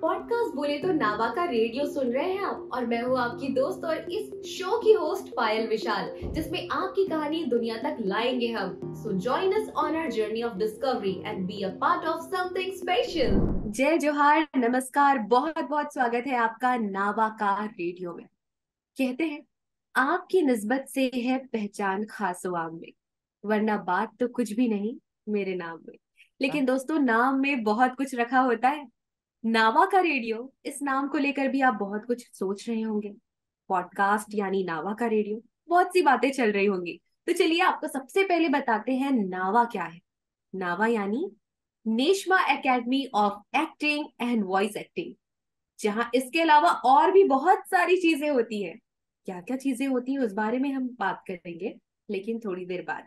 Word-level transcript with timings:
Podcast 0.00 0.54
बोले 0.54 0.78
तो 0.78 0.92
नावा 0.92 1.28
का 1.28 1.44
रेडियो 1.44 1.86
सुन 1.86 2.12
रहे 2.12 2.32
हैं 2.32 2.42
आप 2.42 2.70
और 2.72 2.86
मैं 2.86 3.02
हूँ 3.02 3.18
आपकी 3.18 3.48
दोस्त 3.48 3.84
और 3.84 3.96
इस 4.10 4.50
शो 4.50 4.78
की 4.78 4.92
होस्ट 4.92 5.34
पायल 5.36 5.68
विशाल 5.68 6.32
जिसमें 6.32 6.68
आपकी 6.72 7.08
कहानी 7.08 7.44
दुनिया 7.44 7.76
तक 7.76 7.96
लाएँगे 8.00 8.48
हम। 8.48 8.80
So 8.84 9.12
join 9.12 9.52
us 9.52 9.68
on 9.76 9.96
our 9.96 10.10
journey 10.10 10.42
of 10.42 10.54
discovery 10.54 11.22
and 11.26 11.46
be 11.46 11.62
a 11.62 11.68
part 11.68 12.04
of 12.04 12.20
something 12.20 12.72
special 12.72 13.36
जय 13.70 13.98
जोहार 13.98 14.48
नमस्कार 14.56 15.18
बहुत 15.18 15.58
बहुत 15.58 15.92
स्वागत 15.92 16.24
है 16.26 16.34
आपका 16.34 16.76
नावा 16.76 17.28
का 17.28 17.64
रेडियो 17.64 18.14
में। 18.14 18.26
कहते 18.98 19.24
हैं 19.24 19.42
आपकी 19.96 20.42
नस्बत 20.42 20.86
से 20.88 21.10
है 21.14 21.38
पहचान 21.38 22.04
खास 22.04 22.42
में 22.46 22.92
वरना 23.44 23.76
बात 23.76 24.10
तो 24.20 24.28
कुछ 24.28 24.52
भी 24.52 24.68
नहीं 24.68 24.96
मेरे 25.28 25.54
नाम 25.54 25.78
में। 25.88 25.96
लेकिन 26.40 26.64
दोस्तों 26.64 26.98
नाम 26.98 27.40
में 27.40 27.62
बहुत 27.62 27.94
कुछ 27.94 28.14
रखा 28.14 28.40
होता 28.40 28.68
है। 28.68 28.99
नावा 29.44 29.84
का 29.86 30.00
रेडियो, 30.00 30.52
इस 30.64 30.82
नाम 30.82 31.08
को 31.08 31.18
लेकर 31.18 31.48
भी 31.48 31.60
आप 31.60 31.74
बहुत 31.74 32.04
कुछ 32.06 32.26
सोच 32.32 32.68
रहे 32.68 32.80
होंगे। 32.80 33.12
पॉडकास्ट 33.70 34.34
यानी 34.34 34.62
नावा 34.64 34.92
का 34.94 35.06
रेडियो, 35.06 35.40
बहुत 35.68 35.92
सी 35.92 36.02
बातें 36.02 36.30
चल 36.32 36.52
रही 36.52 36.66
होंगी। 36.66 37.00
तो 37.26 37.32
चलिए 37.32 37.60
आपको 37.60 37.88
सबसे 37.88 38.24
पहले 38.24 38.48
बताते 38.48 38.92
हैं 38.92 39.12
नावा 39.12 39.64
क्या 39.64 39.84
है। 39.84 40.00
नावा 40.54 40.86
यानी 40.86 41.30
Neshma 41.86 42.40
academy 42.48 43.04
of 43.14 43.58
acting 43.58 44.06
and 44.20 44.44
voice 44.44 44.76
acting, 44.76 45.14
जहाँ 45.78 46.10
इसके 46.14 46.40
अलावा 46.40 46.70
और 46.70 47.12
भी 47.12 47.24
बहुत 47.24 47.66
सारी 47.70 47.96
चीज़ें 47.96 48.28
होती 48.30 48.62
हैं। 48.62 48.78
क्या 49.26 49.40
क्या 49.40 49.56
चीज़ें 49.56 49.86
होती 49.86 50.12
हैं, 50.12 50.20
उस 50.20 50.32
बारे 50.32 50.58
में 50.58 50.72
हम 50.72 50.88
बात 51.00 51.22
करेंगे, 51.28 51.74
लेकिन 52.08 52.38
थोड़ी 52.38 52.66
देर 52.66 52.82
बाद। 52.82 53.06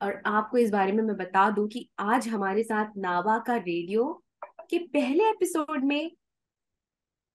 और 0.00 0.20
आपको 0.26 0.58
इस 0.58 0.70
बारे 0.70 0.92
में 0.92 1.02
मैं 1.04 1.16
बता 1.16 1.48
दूँ 1.50 1.68
कि 1.68 1.88
आज 1.98 2.28
हमारे 2.28 2.62
साथ 2.62 2.96
नावा 2.96 3.38
का 3.38 3.56
रेडियो 3.56 4.22
के 4.70 4.78
पहले 4.78 5.30
एपिसोड 5.30 5.84
में 5.84 6.10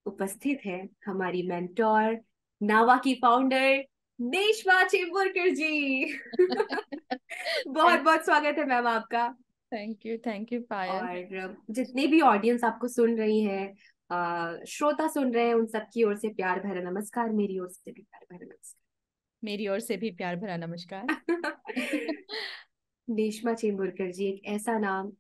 उपस्थित 0.06 0.60
है 0.66 0.90
हमारी 1.06 1.44
मेंटोर 1.44 2.20
नावा 2.64 2.98
की 2.98 3.14
फाउंडर 3.14 3.84
नेशवा 4.20 4.84
चेम्बुरकर 4.84 5.50
जी। 5.50 6.06
बहुत 7.68 8.00
बहुत 8.00 8.26
स्वागत 8.26 8.56
है 8.60 8.66
मैम 8.66 8.88
आपका। 8.88 9.36
Thank 9.74 10.06
you 10.06 10.18
thank 10.18 10.54
you 10.54 10.62
Payal. 10.62 10.92
और 10.92 11.64
जितने 11.70 12.08
भी 12.08 12.22
ऑडियंस 12.22 12.64
आपको 12.64 12.88
सुन 12.88 13.18
रही 13.18 13.44
है 13.44 13.74
श्रोता 14.66 15.08
सुन 15.08 15.34
रहे 15.34 15.48
हैं 15.48 15.54
उन 15.54 15.66
सबकी 15.66 16.04
ओर 16.04 16.16
से 16.16 16.30
प्यार 16.30 16.60
भरा 16.60 16.82
नमस्कार 16.92 17.30
मेरी 17.30 17.60
ओर 17.60 17.70
से 17.70 17.92
भी 17.92 18.02
प्यार 18.02 18.26
भरा 18.32 18.46
नमस्कार। 18.46 18.82
मेरी 19.44 19.68
ओर 19.68 19.80
से 19.80 19.98
भी 19.98 20.12
प्यार 20.12 20.36
भरा 20.36 20.58
नमस्कार। 20.58 21.08
नेशमा 23.10 23.54
चेम्बुरकर 23.54 24.12
जी 24.12 24.26
एक 24.26 24.42
ऐसा 24.46 24.80
नाम 24.80 25.12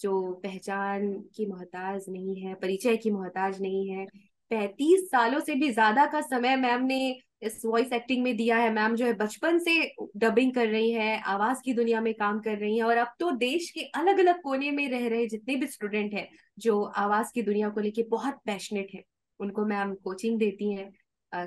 जो 0.00 0.32
पहचान 0.44 1.12
की 1.36 1.46
मोहताज 1.46 2.04
नहीं 2.08 2.36
है 2.42 2.54
परिचय 2.54 2.96
की 2.96 3.10
मोहताज 3.10 3.60
नहीं 3.62 3.88
है। 3.90 4.06
पैंतीस 4.50 5.08
सालों 5.10 5.40
से 5.40 5.54
भी 5.54 5.70
ज़्यादा 5.72 6.04
का 6.06 6.20
समय 6.20 6.56
मैम 6.56 6.84
ने 6.84 6.98
इस 7.42 7.62
वॉइस 7.64 7.92
एक्टिंग 7.92 8.22
में 8.24 8.36
दिया 8.36 8.56
है। 8.58 8.70
मैम 8.72 8.94
जो 8.96 9.06
है 9.06 9.12
बचपन 9.14 9.58
से 9.58 9.74
डबिंग 10.16 10.52
कर 10.54 10.68
रही 10.68 10.90
है 10.92 11.20
आवाज़ 11.26 11.60
की 11.64 11.74
दुनिया 11.74 12.00
में 12.00 12.12
काम 12.14 12.40
कर 12.40 12.56
रही 12.58 12.76
है 12.78 12.84
और 12.84 12.96
अब 12.96 13.12
तो 13.20 13.30
देश 13.36 13.70
के 13.70 13.80
अलग 13.96 14.18
अलग 14.18 14.40
कोने 14.42 14.70
में 14.70 14.88
रह 14.90 15.08
रहे 15.08 15.26
जितने 15.26 15.56
भी 15.56 15.66
स्टूडेंट 15.66 16.14
हैं 16.14 16.28
जो 16.58 16.82
आवाज़ 16.98 17.32
की 17.34 17.42
दुनिया 17.42 17.68
को 17.68 17.80
लेके 17.80 18.02
बहुत 18.10 18.40
पैशनेट 18.46 18.90
है। 18.94 19.02
उनको 19.40 19.64
मैम 19.66 19.94
कोचिंग 19.94 20.38
देती 20.38 20.72
हैं। 20.72 20.90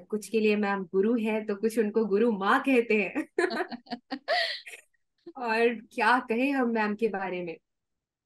कुछ 0.01 0.27
के 0.29 0.39
लिए 0.39 0.55
मैम 0.55 0.83
गुरु 0.85 1.15
है 1.17 1.43
तो 1.45 1.55
कुछ 1.55 1.77
उनको 1.79 2.05
गुरु 2.05 2.31
माँ 2.31 2.59
कहते 2.61 2.95
हैं। 2.95 3.27
और 5.37 5.73
क्या 5.93 6.17
कहे 6.19 6.49
हम 6.51 6.69
मैम 6.69 6.95
के 6.95 7.07
बारे 7.09 7.43
में? 7.43 7.55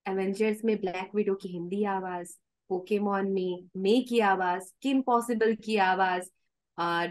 एवेंजर्स 0.06 0.64
में 0.66 0.75
ब्लैक 0.81 1.16
विडो 1.16 1.36
की 1.36 1.50
हिंदी 1.50 1.84
आवाज़ 1.84 2.36
पोकेमोन 2.70 3.31
में 3.31 3.70
मे 3.78 4.00
की 4.02 4.20
आवाज़ 4.20 4.72
किम 4.81 5.02
पॉसिबल 5.02 5.56
की 5.56 5.78
आवाज़ 5.78 6.30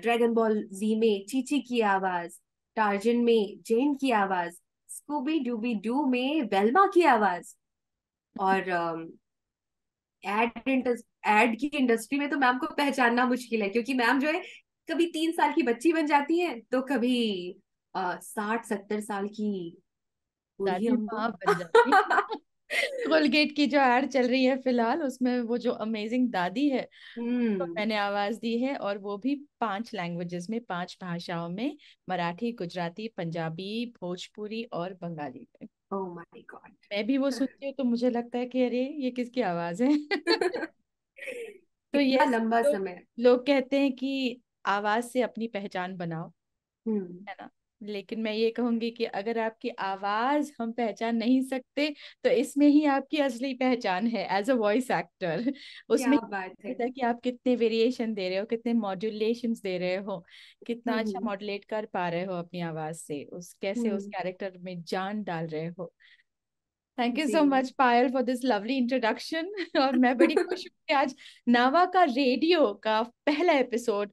ड्रैगन 0.02 0.32
बॉल 0.34 0.62
जी 0.72 0.94
में 0.96 1.26
चीची 1.26 1.60
की 1.60 1.80
आवाज़ 1.80 2.38
टार्जन 2.76 3.16
में 3.16 3.60
जेन 3.66 3.94
की 3.94 4.10
आवाज़ 4.10 4.54
स्कूबी 4.88 5.38
डूबी 5.40 5.74
डू 5.74 6.04
में 6.06 6.42
वेल्मा 6.42 6.86
की 6.94 7.02
आवाज़। 7.02 7.54
और 8.36 8.70
एड 10.22 10.50
एड 11.26 11.58
की 11.60 11.66
इंडस्ट्री 11.66 12.18
में 12.18 12.28
तो 12.30 12.36
मैम 12.36 12.58
को 12.58 12.66
पहचानना 12.74 13.26
मुश्किल 13.26 13.62
है 13.62 13.68
क्योंकि 13.68 13.94
मैम 13.94 14.20
जो 14.20 14.28
है 14.28 14.42
कभी 14.88 15.06
तीन 15.06 15.32
साल 15.32 15.52
की 15.52 15.62
बच्ची 15.62 15.92
बन 15.92 16.06
जाती 16.06 16.38
है 16.38 16.58
तो 16.60 16.80
कभी 16.82 17.16
साठ 17.96 18.64
सत्तर 18.64 19.00
साल 19.00 19.28
की 19.28 19.76
कोलगेट 23.08 23.56
की 23.56 23.66
जो 23.66 23.80
एड 23.80 24.06
चल 24.06 24.28
रही 24.28 24.44
है 24.44 24.56
फ़िलहाल 24.56 25.02
उसमें 25.02 25.40
वो 25.40 25.58
जो 25.58 25.72
अमेजिंग 25.72 26.28
दादी 26.30 26.68
है 26.68 26.88
hmm. 27.18 27.58
तो 27.58 27.66
मैंने 27.66 27.96
आवाज़ 27.96 28.38
दी 28.38 28.58
है 28.58 28.76
और 28.76 28.98
वो 28.98 29.16
भी 29.18 29.34
पाँच 29.60 29.94
लैंग्वेजेस 29.94 30.46
में 30.50 30.60
पाँच 30.60 30.96
भाषाओं 31.02 31.48
में 31.48 31.76
मराठी 32.08 32.52
गुजराती 32.52 33.08
पंजाबी 33.08 33.94
भोजपुरी 34.00 34.62
और 34.72 34.94
बंगाली 34.94 35.46
में 35.54 35.68
oh 35.94 36.06
my 36.16 36.42
God. 36.42 36.70
मैं 36.92 37.06
भी 37.06 37.18
वो 37.18 37.30
सुनती 37.40 37.66
हूँ 37.66 37.74
तो 37.74 37.84
मुझे 37.84 38.10
लगता 38.10 38.38
है 38.38 38.46
कि 38.46 38.62
अरे 38.64 38.86
ये 38.98 39.10
किसकी 39.10 39.40
आवाज़ 39.40 39.82
है 39.82 39.98
तो 41.94 42.00
ये 42.00 42.24
लंबा 42.26 42.62
समय 42.62 43.02
लोग 43.18 43.46
कहते 43.46 43.78
हैं 43.78 43.92
कि 43.92 44.40
आवाज़ 44.66 45.04
से 45.04 45.22
अपनी 45.22 45.46
पहचान 45.48 45.96
बनाओ 45.96 46.28
hmm. 46.88 47.28
है 47.28 47.36
ना 47.40 47.50
लेकिन 47.86 48.20
मैं 48.20 48.32
ये 48.32 48.50
कहूँगी 48.50 48.90
कि 48.90 49.04
अगर 49.04 49.38
आपकी 49.38 49.68
आवाज़ 49.80 50.52
हम 50.60 50.72
पहचान 50.72 51.16
नहीं 51.16 51.40
सकते 51.42 51.88
तो 52.24 52.30
इसमें 52.32 52.66
ही 52.68 52.84
आपकी 52.88 53.18
असली 53.20 53.52
पहचान 53.54 54.06
है 54.08 54.26
एज 54.38 54.50
अ 54.50 54.54
वॉइस 54.54 54.90
एक्टर 54.90 55.52
उसमें 55.88 56.18
बात 56.22 56.54
है। 56.64 56.74
कि 56.90 57.00
आप 57.02 57.20
कितने 57.20 57.54
वेरिएशन 57.56 58.14
दे 58.14 58.28
रहे 58.28 58.38
हो 58.38 58.44
कितने 58.46 58.72
मॉड्यूलेशन 58.74 59.52
दे 59.62 59.76
रहे 59.78 59.96
हो 59.98 60.24
कितना 60.66 60.98
अच्छा 60.98 61.20
मॉड्यूलेट 61.20 61.64
कर 61.64 61.86
पा 61.86 62.08
रहे 62.08 62.24
हो 62.24 62.34
अपनी 62.34 62.60
आवाज़ 62.62 62.96
से 62.98 63.22
उस 63.32 63.52
कैसे 63.62 63.90
उस 63.90 64.06
कैरेक्टर 64.08 64.58
में 64.60 64.82
जान 64.84 65.22
डाल 65.24 65.46
रहे 65.48 65.66
हो। 65.68 65.92
Thank 66.98 67.18
you 67.18 67.26
so 67.28 67.42
much 67.44 67.70
Payal 67.78 68.08
for 68.12 68.22
this 68.22 68.44
lovely 68.44 68.76
introduction 68.76 69.50
और 69.78 69.96
मैं 69.96 70.16
बड़ी 70.18 70.36
खुश 70.38 70.64
हूँ 70.66 70.70
कि 70.88 70.94
आज 70.94 71.14
नावा 71.48 71.84
का 71.86 72.02
रेडियो 72.06 72.72
का 72.84 73.00
पहला 73.26 73.52
एपिसोड 73.54 74.12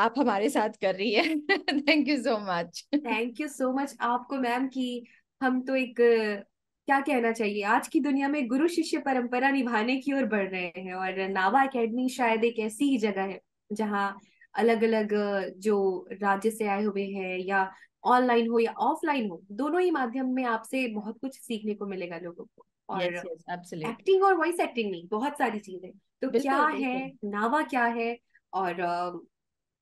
आप 0.00 0.14
हमारे 0.18 0.48
साथ 0.48 0.76
कर 0.82 0.94
रही 0.94 1.12
है। 1.12 1.34
Thank 1.80 2.08
you 2.08 2.16
so 2.22 2.38
much 2.46 2.84
thank 2.96 3.40
you 3.40 3.48
so 3.48 3.72
much 3.72 3.96
आपको 4.00 4.36
मैम 4.38 4.66
की 4.68 5.04
हम 5.40 5.60
तो 5.62 5.76
एक 5.76 5.94
क्या 5.98 7.00
कहना 7.00 7.32
चाहिए? 7.32 7.62
आज 7.64 7.88
की 7.88 8.00
दुनिया 8.00 8.28
में 8.28 8.46
गुरु 8.48 8.68
शिष्य 8.68 8.98
परंपरा 8.98 9.50
निभाने 9.50 9.96
की 9.96 10.12
ओर 10.12 10.24
बढ़ 10.26 10.48
रहे 10.48 10.72
हैं 10.76 10.94
और 10.94 11.28
नावा 11.28 11.62
एकेडमी 11.62 12.08
शायद 12.08 12.44
एक 12.44 12.58
ऐसी 12.58 12.88
ही 12.90 12.98
जगह 12.98 13.22
है 13.22 13.40
जहाँ 13.70 14.16
अलग 14.54 14.82
अलग 14.84 15.14
जो 15.58 15.76
राज्य 16.12 16.50
से 16.50 16.66
आए 16.66 16.84
हुए 16.84 17.04
हैं 17.06 17.38
या 17.38 17.70
ऑनलाइन 18.04 18.48
हो 18.48 18.58
या 18.58 18.72
ऑफलाइन 18.80 19.28
हो 19.30 19.40
दोनों 19.52 19.80
ही 19.80 19.90
माध्यम 19.90 20.32
में 20.34 20.44
आपसे 20.44 20.86
बहुत 20.88 21.18
कुछ 21.18 21.38
सीखने 21.40 21.74
को 21.74 21.86
मिलेगा 21.86 22.18
लोगों 22.18 22.44
को। 22.44 22.66
और 22.88 23.02
yes, 23.02 23.26
yes, 23.64 23.88
एक्टिंग 23.88 24.22
और 24.22 24.34
वॉइस 24.34 24.60
एक्टिंग 24.60 24.90
नहीं 24.90 25.06
बहुत 25.08 25.38
सारी 25.38 25.58
चीज़ें। 25.58 25.90
तो 26.22 26.30
क्या 26.30 26.66
है? 26.66 27.12
नावा 27.24 27.62
क्या 27.62 27.84
है? 27.84 28.16
और 28.52 28.82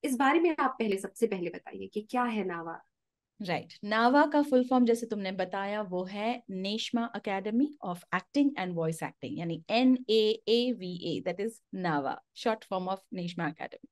इस 0.03 0.15
बारे 0.15 0.39
में 0.39 0.55
आप 0.59 0.75
पहले 0.79 0.97
सबसे 0.97 1.27
पहले 1.27 1.49
बताइए 1.49 1.87
कि 1.87 2.01
क्या 2.01 2.23
है 2.23 2.43
नावा? 2.43 2.81
Right 3.41 3.65
right. 3.65 3.83
नावा 3.83 4.25
का 4.25 4.41
फुल 4.41 4.63
फॉर्म 4.63 4.85
जैसे 4.85 5.05
तुमने 5.05 5.31
बताया 5.31 5.81
वो 5.81 6.03
है 6.03 6.43
Neshma 6.49 7.05
academy 7.05 7.77
of 7.81 8.03
acting 8.15 8.51
and 8.59 8.73
voice 8.75 9.03
acting 9.03 9.39
यानी 9.39 9.63
N 9.69 9.97
A 10.09 10.43
A 10.47 10.71
V 10.71 10.93
A 11.03 11.21
that 11.25 11.39
is 11.39 11.59
Nava 11.73 12.21
short 12.35 12.63
form 12.63 12.87
of 12.87 12.99
Neshma 13.13 13.47
academy 13.47 13.89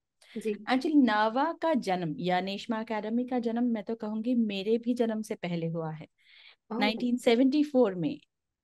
actually 0.73 0.97
Nava 0.97 1.53
का 1.62 1.73
जन्म 1.73 2.16
या 2.17 2.41
नेशमा 2.41 2.79
अकेडमी 2.79 3.25
का 3.25 3.40
जन्म 3.40 3.63
मैं 3.63 3.84
तो 3.84 3.96
कहूँगी 3.96 4.35
मेरे 4.35 4.78
भी 4.78 4.94
जन्म 4.94 5.22
से 5.22 5.35
पहले 5.35 5.67
हुआ 5.67 5.91
है। 5.91 6.07
oh. 6.73 6.79
1974 6.81 7.96
में 7.96 8.19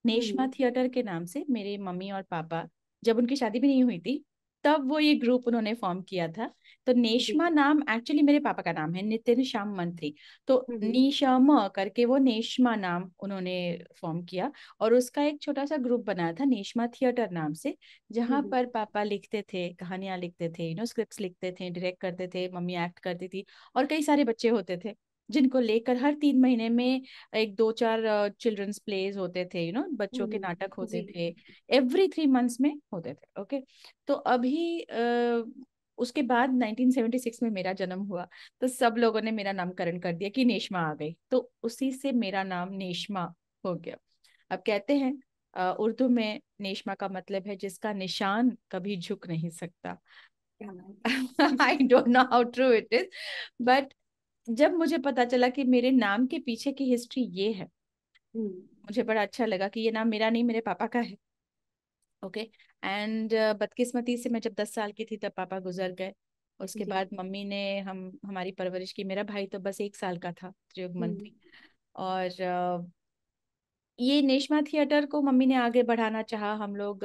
नेशमा 0.05 0.47
थिएटर 0.47 0.87
के 0.87 1.03
नाम 1.03 1.25
से 1.25 1.45
मेरे 1.49 1.77
मम्मी 1.77 2.11
और 2.11 2.21
पापा 2.21 2.67
जब 3.03 3.17
उनकी 3.17 3.35
शादी 3.35 3.59
भी 3.59 3.67
नहीं 3.67 3.83
हुई 3.83 3.99
थी 3.99 4.25
तब 4.63 4.89
वो 4.89 4.99
ये 4.99 5.15
ग्रुप 5.15 5.47
उन्होंने 5.47 5.73
फॉर्म 5.73 6.01
किया 6.01 6.27
था। 6.27 6.53
तो 6.87 6.93
नेशमा 6.93 7.47
नाम 7.49 7.81
एक्चुअली 7.89 8.21
मेरे 8.21 8.39
पापा 8.39 8.61
का 8.61 8.71
नाम 8.71 8.93
है 8.95 9.01
नितिन 9.01 9.43
श्याम 9.43 9.75
मंत्री। 9.77 10.13
तो 10.47 10.65
निशम 10.71 11.47
करके 11.75 12.05
वो 12.05 12.17
नेशमा 12.17 12.75
नाम 12.75 13.09
उन्होंने 13.19 13.55
फॉर्म 14.01 14.23
किया 14.25 14.51
और 14.79 14.93
उसका 14.93 15.23
एक 15.23 15.41
छोटा 15.41 15.65
सा 15.65 15.77
ग्रुप 15.77 16.05
बनाया 16.05 16.33
था 16.33 16.45
नेशमा 16.45 16.87
थिएटर 16.91 17.31
नाम 17.31 17.53
से 17.53 17.75
जहाँ 18.11 18.41
पर 18.51 18.65
पापा 18.65 19.03
लिखते 19.03 19.41
थे 19.53 19.67
कहानियाँ 19.73 20.17
लिखते 20.17 20.49
थे 20.49 20.69
यू 20.69 20.75
नो 20.75 20.85
स्क्रिप्ट 20.85 21.21
लिखते 21.21 21.51
थे 21.51 21.69
डायरेक्ट 21.69 22.01
करते 22.01 22.27
थे 22.27 22.47
मम्मी 22.49 22.75
एक्ट 22.85 22.99
करती 22.99 23.27
थी 23.27 23.45
और 23.75 23.85
कई 23.85 24.01
सारे 24.01 24.23
बच्चे 24.23 24.49
होते 24.49 24.77
थे 24.85 24.95
जिनको 25.29 25.59
लेकर 25.59 25.97
हर 25.97 26.13
तीन 26.13 26.39
महीने 26.41 26.69
में 26.69 27.01
एक 27.35 27.55
दो 27.55 27.71
चार 27.71 28.01
चिल्ड्रंस 28.39 28.79
प्लेज 28.79 29.17
होते 29.17 29.45
थे 29.53 29.65
यू 29.65 29.73
नो 29.73 29.83
बच्चों 29.95 30.27
के 30.27 30.39
नाटक 30.39 30.73
होते 30.73 31.05
थे 31.15 31.27
एवरी 31.69 32.07
थ्री 32.07 32.25
मंथ्स 32.27 32.59
में 32.61 32.73
होते 32.93 33.13
थे 33.13 33.41
ओके 33.41 33.61
तो 34.07 34.13
अभी 34.13 34.85
उसके 35.97 36.21
बाद 36.21 36.49
1976 36.51 37.41
में 37.43 37.49
मेरा 37.49 37.73
जन्म 37.73 37.99
हुआ 37.99 38.27
तो 38.61 38.67
सब 38.67 38.95
लोगों 38.97 39.21
ने 39.21 39.31
मेरा 39.31 39.51
नामकरण 39.51 39.99
कर 39.99 40.13
दिया 40.13 40.29
कि 40.29 40.45
नेशमा 40.45 40.79
आ 40.79 40.93
गई। 40.93 41.15
तो 41.31 41.51
उसी 41.63 41.91
से 41.91 42.11
मेरा 42.11 42.43
नाम 42.43 42.73
नेशमा 42.73 43.33
हो 43.65 43.75
गया। 43.75 43.97
अब 44.51 44.63
कहते 44.65 44.97
हैं 44.97 45.13
उर्दू 45.73 46.07
में 46.09 46.41
नेशमा 46.61 46.93
का 46.93 47.07
मतलब 47.09 47.47
है 47.47 47.55
जिसका 47.55 47.93
निशान 47.93 48.57
कभी 48.71 48.97
झुक 48.97 49.27
नहीं 49.27 49.49
सकता। 49.49 49.97
I 51.61 51.77
don't 51.77 52.07
know 52.07 52.23
how 52.23 52.43
true 52.43 52.71
it 52.71 52.93
is 52.93 53.07
but 53.61 53.93
जब 54.49 54.73
मुझे 54.73 54.97
पता 54.97 55.25
चला 55.25 55.49
कि 55.49 55.63
मेरे 55.63 55.91
नाम 55.91 56.25
के 56.27 56.39
पीछे 56.39 56.71
की 56.71 56.83
हिस्ट्री 56.83 57.23
ये 57.23 57.51
है 57.51 57.65
hmm. 57.65 58.51
मुझे 58.85 59.03
बड़ा 59.03 59.21
अच्छा 59.21 59.45
लगा 59.45 59.67
कि 59.67 59.81
ये 59.81 59.91
नाम 59.91 60.07
मेरा 60.07 60.29
नहीं 60.29 60.43
मेरे 60.43 60.61
पापा 60.61 60.87
का 60.87 60.99
है। 60.99 61.15
ओके 62.23 62.49
एंड 62.83 63.33
बदकिस्मती 63.33 64.17
से 64.17 64.29
मैं 64.29 64.39
जब 64.39 64.53
दस 64.53 64.73
साल 64.73 64.91
की 64.91 65.05
थी 65.05 65.17
तब 65.17 65.31
पापा 65.31 65.59
गुजर 65.59 65.91
गए। 65.91 66.13
उसके 66.59 66.85
बाद 66.85 67.09
मम्मी 67.13 67.43
ने 67.45 67.79
हम 67.79 68.19
हमारी 68.25 68.51
परवरिश 68.51 68.91
की। 68.91 69.03
मेरा 69.03 69.23
भाई 69.23 69.47
तो 69.47 69.59
बस 69.59 69.81
एक 69.81 69.95
साल 69.95 70.17
का 70.17 70.31
था 70.31 70.49
त्रियुगमन 70.49 71.17
और 71.95 72.29
uh, 72.29 72.91
ये 73.99 74.21
नेशमा 74.21 74.61
थिएटर 74.61 75.05
को 75.05 75.21
मम्मी 75.21 75.45
ने 75.45 75.55
आगे 75.55 75.81
बढ़ाना 75.83 76.21
चाहा। 76.21 76.53
हम 76.55 76.75
लोग 76.75 77.03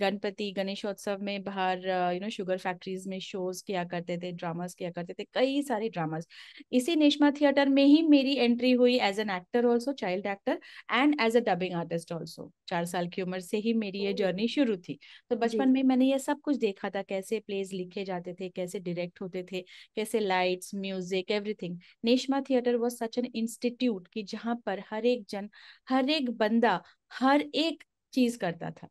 गणपति 0.00 0.50
गणेशोत्सव 0.56 1.18
में 1.22 1.42
बाहर 1.44 1.78
यू 2.14 2.20
नो 2.20 2.28
शुगर 2.30 2.58
फैक्ट्रीज 2.58 3.06
में 3.08 3.18
शोज़ 3.20 3.62
किया 3.66 3.84
करते 3.84 4.16
थे 4.18 4.32
ड्रामास 4.32 4.74
किया 4.74 4.90
करते 4.90 5.14
थे 5.18 5.24
कई 5.34 5.62
सारे 5.62 5.88
ड्रामास 5.88 6.26
इसी 6.72 6.96
नेशमा 6.96 7.30
थिएटर 7.40 7.68
में 7.68 7.84
ही 7.84 8.02
मेरी 8.08 8.34
एंट्री 8.36 8.72
हुई 8.72 8.98
as 9.00 9.20
an 9.20 9.30
actor 9.30 9.66
also 9.66 9.92
child 9.94 10.26
actor 10.26 10.58
and 10.92 11.16
as 11.20 11.36
a 11.36 11.40
dubbing 11.46 11.74
artist 11.76 12.12
also 12.12 12.50
चार 12.68 12.84
साल 12.86 13.08
की 13.08 13.22
उम्र 13.22 13.40
से 13.40 13.56
ही 13.58 13.72
मेरी 13.74 14.04
ये 14.04 14.12
जर्नी 14.14 14.48
शुरू 14.48 14.76
थी। 14.78 14.98
तो 15.30 15.36
बचपन 15.36 15.68
में 15.70 15.82
मैंने 15.84 16.06
ये 16.06 16.18
सब 16.18 16.40
कुछ 16.40 16.56
देखा 16.58 16.90
था 16.90 17.02
कैसे 17.04 17.38
प्लेज 17.46 17.72
लिखे 17.72 18.04
जाते 18.04 18.34
थे 18.40 18.48
कैसे 18.50 18.80
डायरेक्ट 18.80 19.20
होते 19.22 19.44
थे 19.52 19.60
कैसे 19.96 20.20
lights 20.20 20.74
music 20.76 21.30
everything 21.30 21.78
Neshma 22.04 22.40
theatre 22.50 22.76
was 22.76 22.96
such 22.96 23.18
an 23.18 23.30
institute 23.34 24.08
की 24.08 24.22
जहाँ 24.26 24.60
पर 24.66 24.82
हर 24.90 25.06
एक 25.06 25.24
जन 25.30 25.48
हर 25.88 26.10
एक 26.10 26.25
एक 26.26 26.36
बंदा 26.36 26.82
हर 27.12 27.40
एक 27.40 27.84
चीज़ 28.12 28.38
करता 28.38 28.70
था 28.72 28.88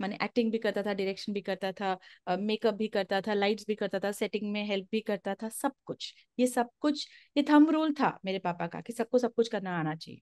मैंने 0.00 0.18
एक्टिंग 0.22 0.52
भी 0.52 0.58
करता 0.58 0.82
था 0.82 0.92
डायरेक्शन 0.92 1.32
भी 1.32 1.40
करता 1.40 1.72
था 1.72 2.36
मेकअप 2.36 2.74
भी 2.74 2.88
करता 2.88 3.20
था 3.20 3.34
लाइट्स 3.34 3.64
भी 3.68 3.74
करता 3.74 3.98
था 3.98 4.12
सेटिंग 4.12 4.52
में 4.52 4.64
हेल्प 4.64 4.88
भी 4.92 5.00
करता 5.00 5.34
था 5.34 5.48
सब 5.48 5.72
कुछ 5.84 6.14
ये 6.38 6.46
सब 6.46 6.70
कुछ 6.80 7.08
ये 7.36 7.44
थम 7.50 7.70
रूल 7.70 7.92
था 7.92 8.18
मेरे 8.24 8.38
पापा 8.38 8.66
का 8.66 8.80
कि 8.80 8.92
सबको 8.92 9.18
सब 9.18 9.34
कुछ 9.34 9.48
करना 9.48 9.78
आना 9.78 9.94
चाहिए 9.94 10.20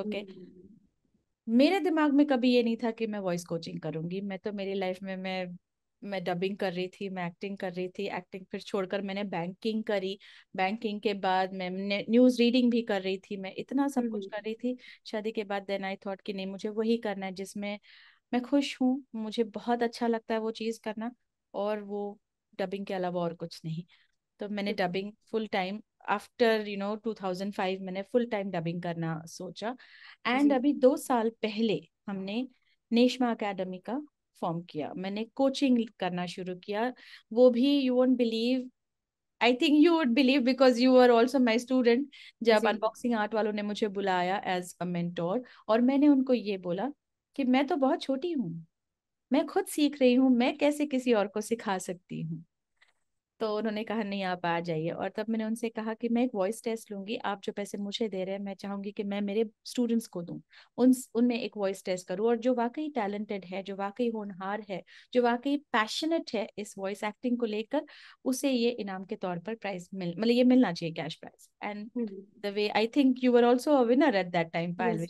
ओके 0.00 0.20
okay? 0.20 0.36
हम्म। 0.36 1.56
मेरे 1.56 1.80
दिमाग 1.80 2.12
में 2.12 2.26
कभी 2.26 2.54
ये 2.54 2.62
नहीं 2.62 2.76
था 2.76 2.90
कि 2.90 3.06
मैं 3.06 3.18
वॉइस 3.18 3.44
कोचिंग 3.44 3.80
करूँगी 3.80 4.20
मैं 4.20 4.38
तो 4.38 4.52
मेरी 4.52 4.74
लाइफ 4.74 4.98
में 5.02 5.16
मैं 5.16 5.46
मैं 6.02 6.22
डबिंग 6.24 6.56
कर 6.56 6.72
रही 6.72 6.88
थी 6.88 7.08
मैं 7.08 7.26
एक्टिंग 7.26 7.56
कर 7.58 7.72
रही 7.72 7.88
थी 7.88 8.06
एक्टिंग 8.08 8.44
फिर 8.50 8.60
छोड़कर 8.60 9.02
मैंने 9.02 9.24
बैंकिंग 9.24 9.82
करी। 9.84 10.18
बैंकिंग 10.56 11.00
के 11.00 11.14
बाद 11.14 11.52
मैं 11.52 11.70
न्यूज़ 12.08 12.38
रीडिंग 12.38 12.70
भी 12.70 12.82
कर 12.82 13.02
रही 13.02 13.18
थी 13.18 13.36
मैं 13.36 13.52
इतना 13.54 13.88
सब 13.88 14.08
कुछ 14.08 14.26
कर 14.26 14.42
रही 14.42 14.54
थी। 14.54 14.76
शादी 15.06 15.32
के 15.32 15.44
बाद 15.44 15.62
देन 15.62 15.84
आई 15.84 15.96
थॉट 15.96 16.20
कि 16.20 16.32
नहीं 16.32 16.46
मुझे 16.46 16.68
वही 16.68 16.96
करना 16.98 17.26
है 17.26 17.32
जिसमें 17.32 17.78
मैं 18.32 18.42
खुश 18.42 18.76
हूँ 18.80 19.04
मुझे 19.14 19.44
बहुत 19.44 19.82
अच्छा 19.82 20.06
लगता 20.06 20.34
है 20.34 20.40
वो 20.40 20.50
चीज़ 20.50 20.80
करना 20.84 21.10
और 21.54 21.82
वो 21.82 22.18
डबिंग 22.58 22.86
के 22.86 22.94
अलावा 22.94 23.20
और 23.22 23.34
कुछ 23.34 23.60
नहीं। 23.64 23.84
तो 24.40 24.48
मैंने 24.48 24.72
dubbing 24.72 25.12
full 25.30 25.46
time 25.46 25.80
after 26.08 26.68
you 26.68 26.76
know 26.76 26.94
2005 26.96 27.80
मैंने 27.80 28.02
फुल 28.02 28.26
टाइम 28.26 28.50
डबिंग 28.50 28.82
करना 28.82 29.20
सोचा। 29.26 29.76
एंड 30.26 30.52
अभी 30.52 30.72
दो 30.72 30.96
साल 30.96 31.30
पहले 31.42 31.80
हमने 32.08 32.46
नेशमा 32.90 33.30
अकेडमी 33.30 33.78
का 33.78 34.00
फॉर्म 34.40 34.60
किया। 34.70 34.92
मैंने 34.96 35.24
कोचिंग 35.34 35.78
करना 36.00 36.26
शुरू 36.28 36.54
किया। 36.58 36.92
वो 37.32 37.50
भी 37.50 37.78
you 37.80 37.94
won't 37.94 38.16
believe 38.18 38.70
I 39.40 39.54
think 39.56 39.76
you 39.78 39.92
would 39.94 40.08
believe 40.14 40.42
because 40.42 40.80
you 40.80 40.96
are 40.98 41.10
also 41.10 41.38
my 41.40 41.58
student 41.58 42.08
जब 42.42 42.66
अनबॉक्सिंग 42.66 43.14
आर्ट 43.16 43.34
वालों 43.34 43.52
ने 43.52 43.62
मुझे 43.62 43.88
बुलाया 43.90 44.38
एज 44.48 44.74
अ 44.80 44.84
मेंटोर 44.86 45.42
और 45.68 45.80
मैंने 45.82 46.08
उनको 46.08 46.34
ये 46.34 46.56
बोला 46.60 46.90
कि 47.36 47.44
मैं 47.46 47.66
तो 47.66 47.76
बहुत 47.78 48.02
छोटी 48.02 48.32
हूँ 48.32 48.50
मैं 49.30 49.46
खुद 49.46 49.66
सीख 49.68 50.00
रही 50.00 50.14
हूँ 50.14 50.30
मैं 50.32 50.56
कैसे 50.58 50.86
किसी 50.88 51.12
और 51.14 51.28
को 51.28 51.40
सिखा 51.42 51.78
सकती 51.80 52.22
हूँ। 52.22 52.44
तो 53.40 53.56
उन्होंने 53.56 53.82
कहा 53.84 54.02
नहीं 54.02 54.22
आप 54.24 54.46
आ 54.46 54.58
जाइए। 54.60 54.90
और 54.90 55.08
तब 55.08 55.26
मैंने 55.28 55.44
उनसे 55.44 55.68
कहा 55.68 55.94
कि 55.94 56.08
मैं 56.08 56.22
एक 56.24 56.30
वॉइस 56.34 56.62
टेस्ट 56.64 56.92
लूँगी। 56.92 57.16
आप 57.16 57.40
जो 57.44 57.52
पैसे 57.52 57.78
मुझे 57.78 58.08
दे 58.08 58.24
रहे 58.24 58.34
हैं 58.34 58.42
मैं 58.42 58.54
चाहूँगी 58.54 58.92
कि 58.92 59.02
मैं 59.02 59.20
मेरे 59.20 59.44
स्टूडेंट्स 59.64 60.06
को 60.06 60.22
दूँ। 60.22 60.40
उन 60.78 60.94
उनमें 61.14 61.40
एक 61.40 61.56
वॉइस 61.56 61.84
टेस्ट 61.84 62.08
करूँ। 62.08 62.26
और 62.26 62.36
जो 62.36 62.54
वाकई 62.54 62.88
टैलेंटेड 62.88 63.44
है 63.44 63.62
जो 63.62 63.76
वाकई 63.76 64.08
होनहार 64.10 64.64
है 64.70 64.82
जो 65.12 65.22
वाकई 65.22 65.56
पैशनेट 65.56 66.30
है 66.34 66.48
इस 66.58 66.74
वॉइस 66.78 67.04
एक्टिंग 67.04 67.38
को 67.38 67.46
लेकर 67.46 67.84
उसे 68.24 68.50
ये 68.50 68.70
इनाम 68.70 69.04
के 69.04 69.16
तौर 69.16 69.38
पर 69.38 69.54
प्राइज 69.54 69.88
मिल 69.94 70.14
मतलब 70.18 70.30
ये 70.30 70.44
मिलना 70.44 70.72
चाहिए 70.72 70.94
cash 70.94 71.14
prize 71.14 71.48
and 71.62 71.90
the 72.40 72.46
way 72.46 72.68
I 72.68 72.86
think 72.86 73.24
you 73.24 73.32
were 73.32 73.44
also 73.44 73.84
winner 73.84 74.16
at 74.16 74.26
that 74.26 74.50
time 74.52 74.74
Payal 74.74 75.06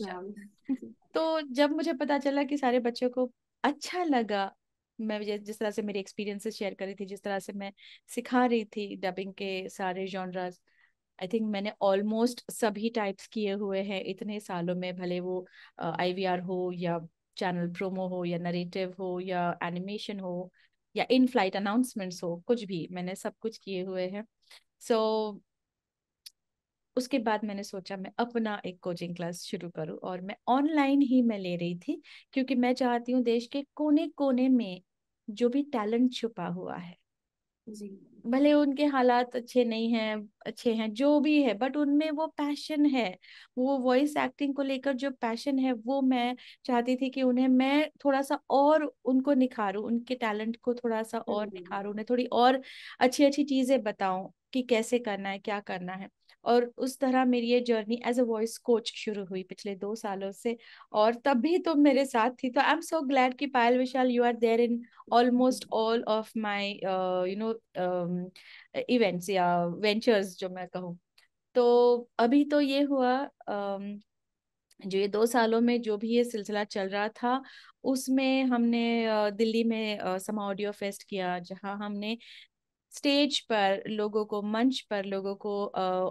तो 1.14 1.40
जब 1.40 1.70
मुझे 1.70 1.92
पता 1.92 2.18
चला 2.18 2.42
कि 2.42 2.56
सारे 2.56 2.80
बच्चों 2.80 3.10
को 3.10 3.30
अच्छा 3.64 4.04
लगा 4.04 4.54
मैं 5.00 5.44
जिस 5.44 5.58
तरह 5.58 5.70
से 5.70 5.82
मेरे 5.82 6.00
एक्सपीरियंसेस 6.00 6.56
शेयर 6.56 6.74
कर 6.74 6.84
रही 6.84 6.94
थी 6.94 7.06
जिस 7.06 7.22
तरह 7.22 7.38
से 7.38 7.52
मैं 7.52 7.72
सिखा 8.08 8.46
रही 8.46 8.64
थी 8.64 8.96
डबिंग 8.96 9.34
के 9.34 9.68
सारे 9.68 10.06
जॉनराज 10.06 10.60
आई 11.18 11.28
थिंक 11.28 11.42
मैंने 11.50 11.72
ऑलमोस्ट 11.82 12.52
सभी 12.52 12.90
टाइप्स 12.90 13.26
किए 13.26 13.52
हुए 13.52 13.82
हैं 13.82 14.02
इतने 14.04 14.40
सालों 14.40 14.74
में 14.74 14.96
भले 14.96 15.20
वो 15.20 15.46
आईवीआर 15.80 16.40
uh, 16.40 16.46
हो 16.46 16.72
या 16.74 17.00
चैनल 17.36 17.72
प्रोमो 17.72 18.08
हो 18.08 18.24
या 18.24 18.38
नरेटिव 18.38 18.94
हो 18.98 19.20
या 19.20 19.58
एनिमेशन 19.62 20.20
हो 20.20 20.52
या 20.96 21.06
इन 21.10 21.26
फ़्लाइट 21.26 21.56
अनाउंसमेंट्स 21.56 22.22
हो 22.24 22.36
कुछ 22.46 22.64
भी 22.64 22.88
मैंने 22.90 23.14
सब 23.14 23.34
कुछ 23.40 23.58
किए 23.58 23.82
हुए 23.84 24.08
हैं। 24.08 24.24
सो 24.80 24.94
so, 25.32 25.42
उसके 26.96 27.18
बाद 27.20 27.44
मैंने 27.44 27.62
सोचा 27.64 27.96
मैं 27.96 28.10
अपना 28.18 28.60
एक 28.66 28.78
कोचिंग 28.82 29.14
क्लास 29.16 29.42
शुरू 29.42 29.70
करूँ 29.70 29.98
और 30.02 30.20
मैं 30.22 30.36
ऑनलाइन 30.48 31.00
ही 31.04 31.22
मैं 31.24 31.38
ले 31.38 31.56
रही 31.56 31.78
थी 31.80 32.00
क्योंकि 32.32 32.54
मैं 32.56 32.72
चाहती 32.74 33.12
हूँ 33.12 33.22
देश 33.24 33.46
के 33.48 33.62
कोने 33.74 34.08
कोने 34.16 34.48
में 34.50 34.80
जो 35.28 35.48
भी 35.48 35.62
टैलेंट 35.70 36.12
छुपा 36.14 36.46
हुआ 36.50 36.76
है। 36.76 36.96
जी। 37.66 37.88
भले 38.24 38.52
उनके 38.52 38.84
हालात 38.86 39.34
अच्छे 39.36 39.64
नहीं 39.64 39.90
हैं 39.90 40.16
अच्छे 40.46 40.72
हैं 40.74 40.92
जो 40.94 41.18
भी 41.20 41.42
है 41.42 41.52
बट 41.56 41.76
उनमें 41.76 42.10
वो 42.12 42.26
पैशन 42.36 42.86
है। 42.88 43.04
वो 43.56 43.76
वॉइस 43.80 44.16
एक्टिंग 44.16 44.54
को 44.54 44.62
लेकर 44.62 44.92
जो 44.94 45.10
पैशन 45.20 45.58
है 45.58 45.72
वो 45.74 46.00
मैं 46.04 46.34
चाहती 46.64 46.96
थी 46.96 47.10
कि 47.10 47.22
उन्हें 47.22 47.46
मैं 47.50 47.90
थोड़ा 48.04 48.22
सा 48.22 48.38
और 48.52 48.84
उनको 49.04 49.34
निखारूं 49.34 49.84
उनके 49.84 50.14
टैलेंट 50.16 50.56
को 50.62 50.74
थोड़ा 50.74 51.02
सा 51.04 51.18
और 51.20 51.46
निखारूं 51.48 51.92
उन्हें 51.92 52.06
थोड़ी 52.10 52.26
और 52.34 52.60
अच्छी 53.00 53.24
अच्छी 53.24 53.44
चीज़ें 53.44 53.82
बताऊँ। 53.82 54.30
कि 54.56 54.62
कैसे 54.64 54.98
करना 55.00 55.28
है 55.28 55.38
क्या 55.40 55.60
करना 55.62 55.92
है। 55.94 56.08
और 56.44 56.64
उस 56.78 56.98
तरह 57.00 57.24
मेरी 57.24 57.46
ये 57.46 57.60
journey 57.60 58.00
as 58.06 58.20
a 58.20 58.22
voice 58.24 58.56
coach 58.64 58.92
शुरू 58.96 59.24
हुई 59.26 59.42
पिछले 59.44 59.74
दो 59.76 59.94
सालों 59.94 60.30
से 60.32 60.56
और 60.92 61.14
तब 61.24 61.40
भी 61.40 61.58
तुम 61.60 61.80
मेरे 61.80 62.04
साथ 62.06 62.30
थी। 62.42 62.50
तो 62.50 62.60
आई 62.60 62.72
एम 62.72 62.80
सो 62.80 63.00
ग्लैड 63.02 63.34
कि 63.38 63.46
Payal 63.48 63.78
Vishal 63.78 64.10
you 64.10 64.24
are 64.24 64.36
there 64.36 64.60
in 64.60 64.82
almost 65.12 65.66
all 65.74 66.04
of 66.08 66.32
my 66.38 66.70
you 67.30 67.36
know 67.38 67.52
events 68.90 69.30
या 69.30 69.48
वेंचर्स 69.66 70.36
जो 70.38 70.48
मैं 70.50 70.66
कहूँ। 70.68 70.98
तो 71.54 72.08
अभी 72.18 72.44
तो 72.44 72.60
ये 72.60 72.82
हुआ 72.82 73.14
um, 73.50 74.00
जो 74.80 74.98
ये 74.98 75.08
दो 75.08 75.24
सालों 75.26 75.60
में 75.60 75.80
जो 75.82 75.96
भी 75.98 76.08
ये 76.10 76.24
सिलसिला 76.24 76.64
चल 76.64 76.88
रहा 76.88 77.08
था 77.16 77.42
उसमें 77.84 78.44
हमने 78.44 78.80
दिल्ली 79.32 79.62
में 79.64 80.18
समा 80.20 80.46
ऑडियो 80.48 80.72
फेस्ट 80.72 81.02
किया 81.02 81.38
जहाँ 81.40 81.76
हमने 81.78 82.16
स्टेज 82.96 83.38
पर 83.48 83.82
लोगों 83.88 84.24
को 84.26 84.40
मंच 84.44 84.80
पर 84.90 85.04
लोगों 85.06 85.34
को 85.36 85.52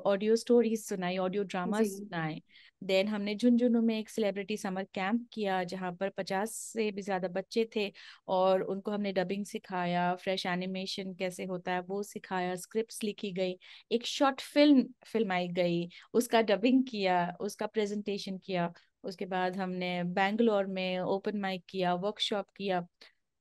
ऑडियो 0.06 0.36
स्टोरीज 0.36 0.84
सुनाई 0.84 1.18
ऑडियो 1.18 1.44
ड्रामा 1.46 1.82
सुनाए 1.84 2.42
देन 2.82 3.08
हमने 3.08 3.36
झुंझुनू 3.36 3.82
में 3.82 3.98
एक 4.00 4.10
सेलिब्रिटी 4.10 4.58
समर 4.58 4.84
कैंप 4.94 5.26
किया 5.34 5.64
जहाँ 5.66 5.92
पर 5.94 6.10
पचास 6.10 6.52
से 6.74 6.90
भी 6.92 7.02
ज़्यादा 7.02 7.28
बच्चे 7.30 7.68
थे 7.76 7.92
और 8.30 8.62
उनको 8.64 8.92
हमने 8.92 9.14
डबिंग 9.14 9.46
सिखाया 9.46 10.14
फ्रेश 10.16 10.46
एनिमेशन 10.46 11.14
कैसे 11.14 11.46
होता 11.46 11.72
है 11.72 11.82
वो 11.84 12.02
सिखाया 12.04 12.56
स्क्रिप्ट्स 12.58 13.04
लिखी 13.04 13.32
गई 13.34 13.58
एक 13.92 14.06
शॉर्ट 14.08 14.42
फ़िल्म 14.44 14.86
फिल्माई 15.08 15.48
गई 15.54 15.88
उसका 16.14 16.42
डबिंग 16.44 16.84
किया 16.86 17.18
उसका 17.42 17.68
प्रेजेंटेशन 17.68 18.38
किया। 18.40 18.72
उसके 19.04 19.26
बाद 19.28 19.58
हमने 19.58 20.04
बैंगलोर 20.14 20.66
में 20.68 21.00
ओपन 21.00 21.38
माइक 21.40 21.64
किया 21.70 21.94
वर्कशॉप 21.96 22.46
किया। 22.58 22.80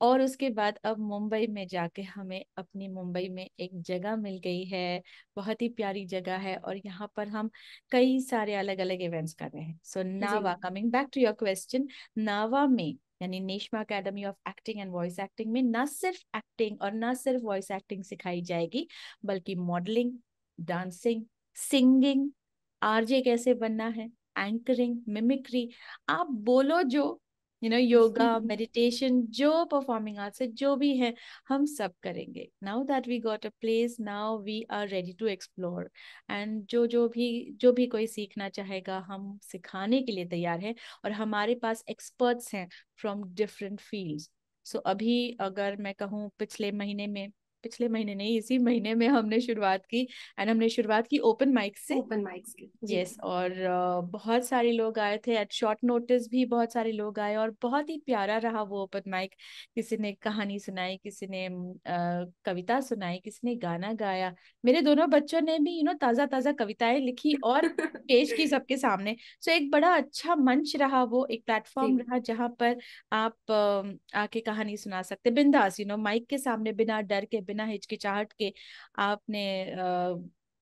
और 0.05 0.21
उसके 0.23 0.49
बाद 0.51 0.79
अब 0.85 0.99
मुंबई 1.01 1.47
में 1.49 1.67
जाके 1.69 2.03
हमें 2.05 2.45
अपनी 2.59 2.89
मुंबई 2.89 3.29
में 3.29 3.49
एक 3.61 3.81
जगह 3.83 4.17
मिल 4.17 4.39
गई 4.39 4.65
है 4.67 5.03
बहुत 5.37 5.63
ही 5.63 5.69
प्यारी 5.71 6.05
जगह 6.07 6.37
है 6.39 6.57
और 6.59 6.77
यहाँ 6.79 7.11
पर 7.17 7.29
हम 7.29 7.51
कई 7.93 8.19
सारे 8.21 8.55
अलग 8.55 8.79
अलग 8.79 9.03
इवेंट्स 9.03 9.35
कर 9.35 9.51
रहे 9.51 9.63
हैं। 9.65 9.79
So 9.85 10.03
Nava 10.03 10.55
coming 10.63 10.91
back 10.93 11.09
to 11.15 11.21
your 11.21 11.33
question 11.35 11.89
Nava 12.19 12.67
में 12.67 12.87
यानी 13.23 13.41
Neshma 13.41 13.81
academy 13.81 14.25
of 14.25 14.37
acting 14.49 14.81
and 14.81 14.91
voice 14.93 15.19
acting 15.21 15.53
में 15.53 15.63
न 15.63 15.85
सिर्फ़ 15.87 16.21
एक्टिंग 16.37 16.81
और 16.83 16.93
न 16.95 17.13
सिर्फ़ 17.15 17.43
वॉइस 17.45 17.71
एक्टिंग 17.71 18.03
सिखाई 18.05 18.43
जाएगी 18.43 18.87
बल्कि 19.25 19.55
मॉडलिंग 19.55 20.13
डांसिंग 20.59 21.25
सिंगिंग 21.57 22.31
आरजे 22.83 23.21
कैसे 23.23 23.55
बनना 23.55 23.87
है 23.89 24.09
एंकरिंग 24.39 24.97
मिमिक्री 25.09 25.69
आप 26.09 26.31
बोलो 26.45 26.83
जो 26.85 27.05
यू 27.63 27.69
नो 27.71 27.77
योगा 27.79 28.39
मेडिटेशन 28.41 29.21
जो 29.33 29.65
परफॉर्मिंग 29.67 30.19
आर्ट्स 30.19 30.41
है 30.43 30.47
जो 30.53 30.75
भी 30.77 30.97
है 30.99 31.13
हम 31.49 31.65
सब 31.67 31.93
करेंगे। 32.03 32.49
Now 32.63 32.83
that 32.85 33.09
we 33.09 33.19
got 33.21 33.47
a 33.47 33.49
place 33.61 33.97
now 34.01 34.39
we 34.43 34.63
are 34.71 34.89
ready 34.89 35.13
to 35.15 35.27
explore 35.27 35.91
and 36.31 36.65
जो 36.67 36.87
जो 36.87 37.09
भी 37.09 37.29
जो 37.57 37.73
भी 37.73 37.87
कोई 37.87 38.07
सीखना 38.07 38.49
चाहेगा 38.51 38.99
हम 39.09 39.39
सिखाने 39.43 40.03
के 40.03 40.13
लिए 40.13 40.25
तैयार 40.29 40.61
हैं 40.61 40.75
और 41.05 41.13
हमारे 41.13 41.55
पास 41.63 41.85
एक्सपर्ट्स 41.91 42.55
हैं 42.55 42.69
फ्रॉम 42.99 43.25
डिफरेंट 43.35 43.81
फील्ड्स 43.81 44.31
सो 44.67 44.79
अभी 44.87 45.17
अगर 45.41 45.77
मैं 45.79 45.95
कहूँ 45.95 46.31
पिछले 46.39 46.71
महीने 46.73 47.07
में 47.07 47.29
पिछले 47.65 47.89
महीने 47.89 48.15
नहीं 48.15 48.37
इसी 48.39 48.59
महीने 48.59 48.95
में 48.95 49.07
हमने 49.09 49.41
शुरुआत 49.41 49.87
की 49.87 50.07
एंड 50.39 50.51
हमने 50.51 50.69
शुरुआत 50.69 51.07
की 51.07 51.19
ओपन 51.31 51.53
माइक 51.53 51.79
से। 51.79 51.95
ओपन 51.95 52.23
माइक 52.23 52.45
की 52.51 52.95
यस 52.95 53.17
और 53.25 53.55
बहुत 54.13 54.47
सारे 54.47 54.73
लोग 54.73 54.99
आए 54.99 55.19
थे 55.27 55.37
एट 55.39 55.53
शॉर्ट 55.53 55.79
नोटिस 55.85 56.29
भी 56.31 56.45
बहुत 56.47 56.73
सारे 56.73 56.93
लोग 56.93 57.19
आए 57.19 57.37
और 57.37 57.55
बहुत 57.63 57.91
ही 57.91 57.99
प्यारा 58.07 58.37
रहा 58.39 58.63
वो 58.65 58.83
ओपन 58.83 59.11
माइक 59.11 59.35
किसी 59.75 59.97
ने 59.97 60.13
कहानी 60.23 60.59
सुनाई 60.59 60.97
किसी 61.05 61.27
ने 61.27 61.49
कविता 62.45 62.81
सुनाई 62.81 63.19
किसी 63.25 63.41
ने 63.45 63.55
गाना 63.57 63.93
गाया। 63.95 64.35
मेरे 64.65 64.81
दोनों 64.83 65.09
बच्चों 65.11 65.41
ने 65.41 65.59
भी 65.59 65.77
यू 65.77 65.83
नो 65.85 65.93
ताज़ा 66.01 66.27
ताज़ा 66.27 66.53
कविताएँ 66.55 67.01
लिखी 67.01 67.35
और 67.45 67.69
पेश 68.09 68.33
की 68.33 68.47
सबके 68.47 68.77
सामने। 68.77 69.17
सो 69.41 69.51
so, 69.51 69.57
एक 69.57 69.71
बड़ा 69.71 69.95
अच्छा 69.97 70.35
मंच 70.37 70.73
रहा 70.77 71.03
वो 71.05 71.27
एक 71.31 71.43
प्लेटफॉर्म 71.47 71.99
रहा 71.99 72.19
जहाँ 72.21 72.49
पर 72.61 72.77
आप 73.13 73.53
आके 74.15 74.41
कहानी 74.41 74.77
सुना 74.77 75.03
सकते 75.03 75.31
बिंदास 75.31 75.81
यू 75.81 75.87
नो 75.87 75.97
माइक 75.99 76.27
के 76.29 76.39
सामने 76.39 76.73
बिना 76.75 77.01
डर 77.03 77.25
के 77.25 77.41
बिना 77.55 77.65
हिचकिचाहट 77.67 78.33
के 78.33 78.53
आपने 79.01 79.45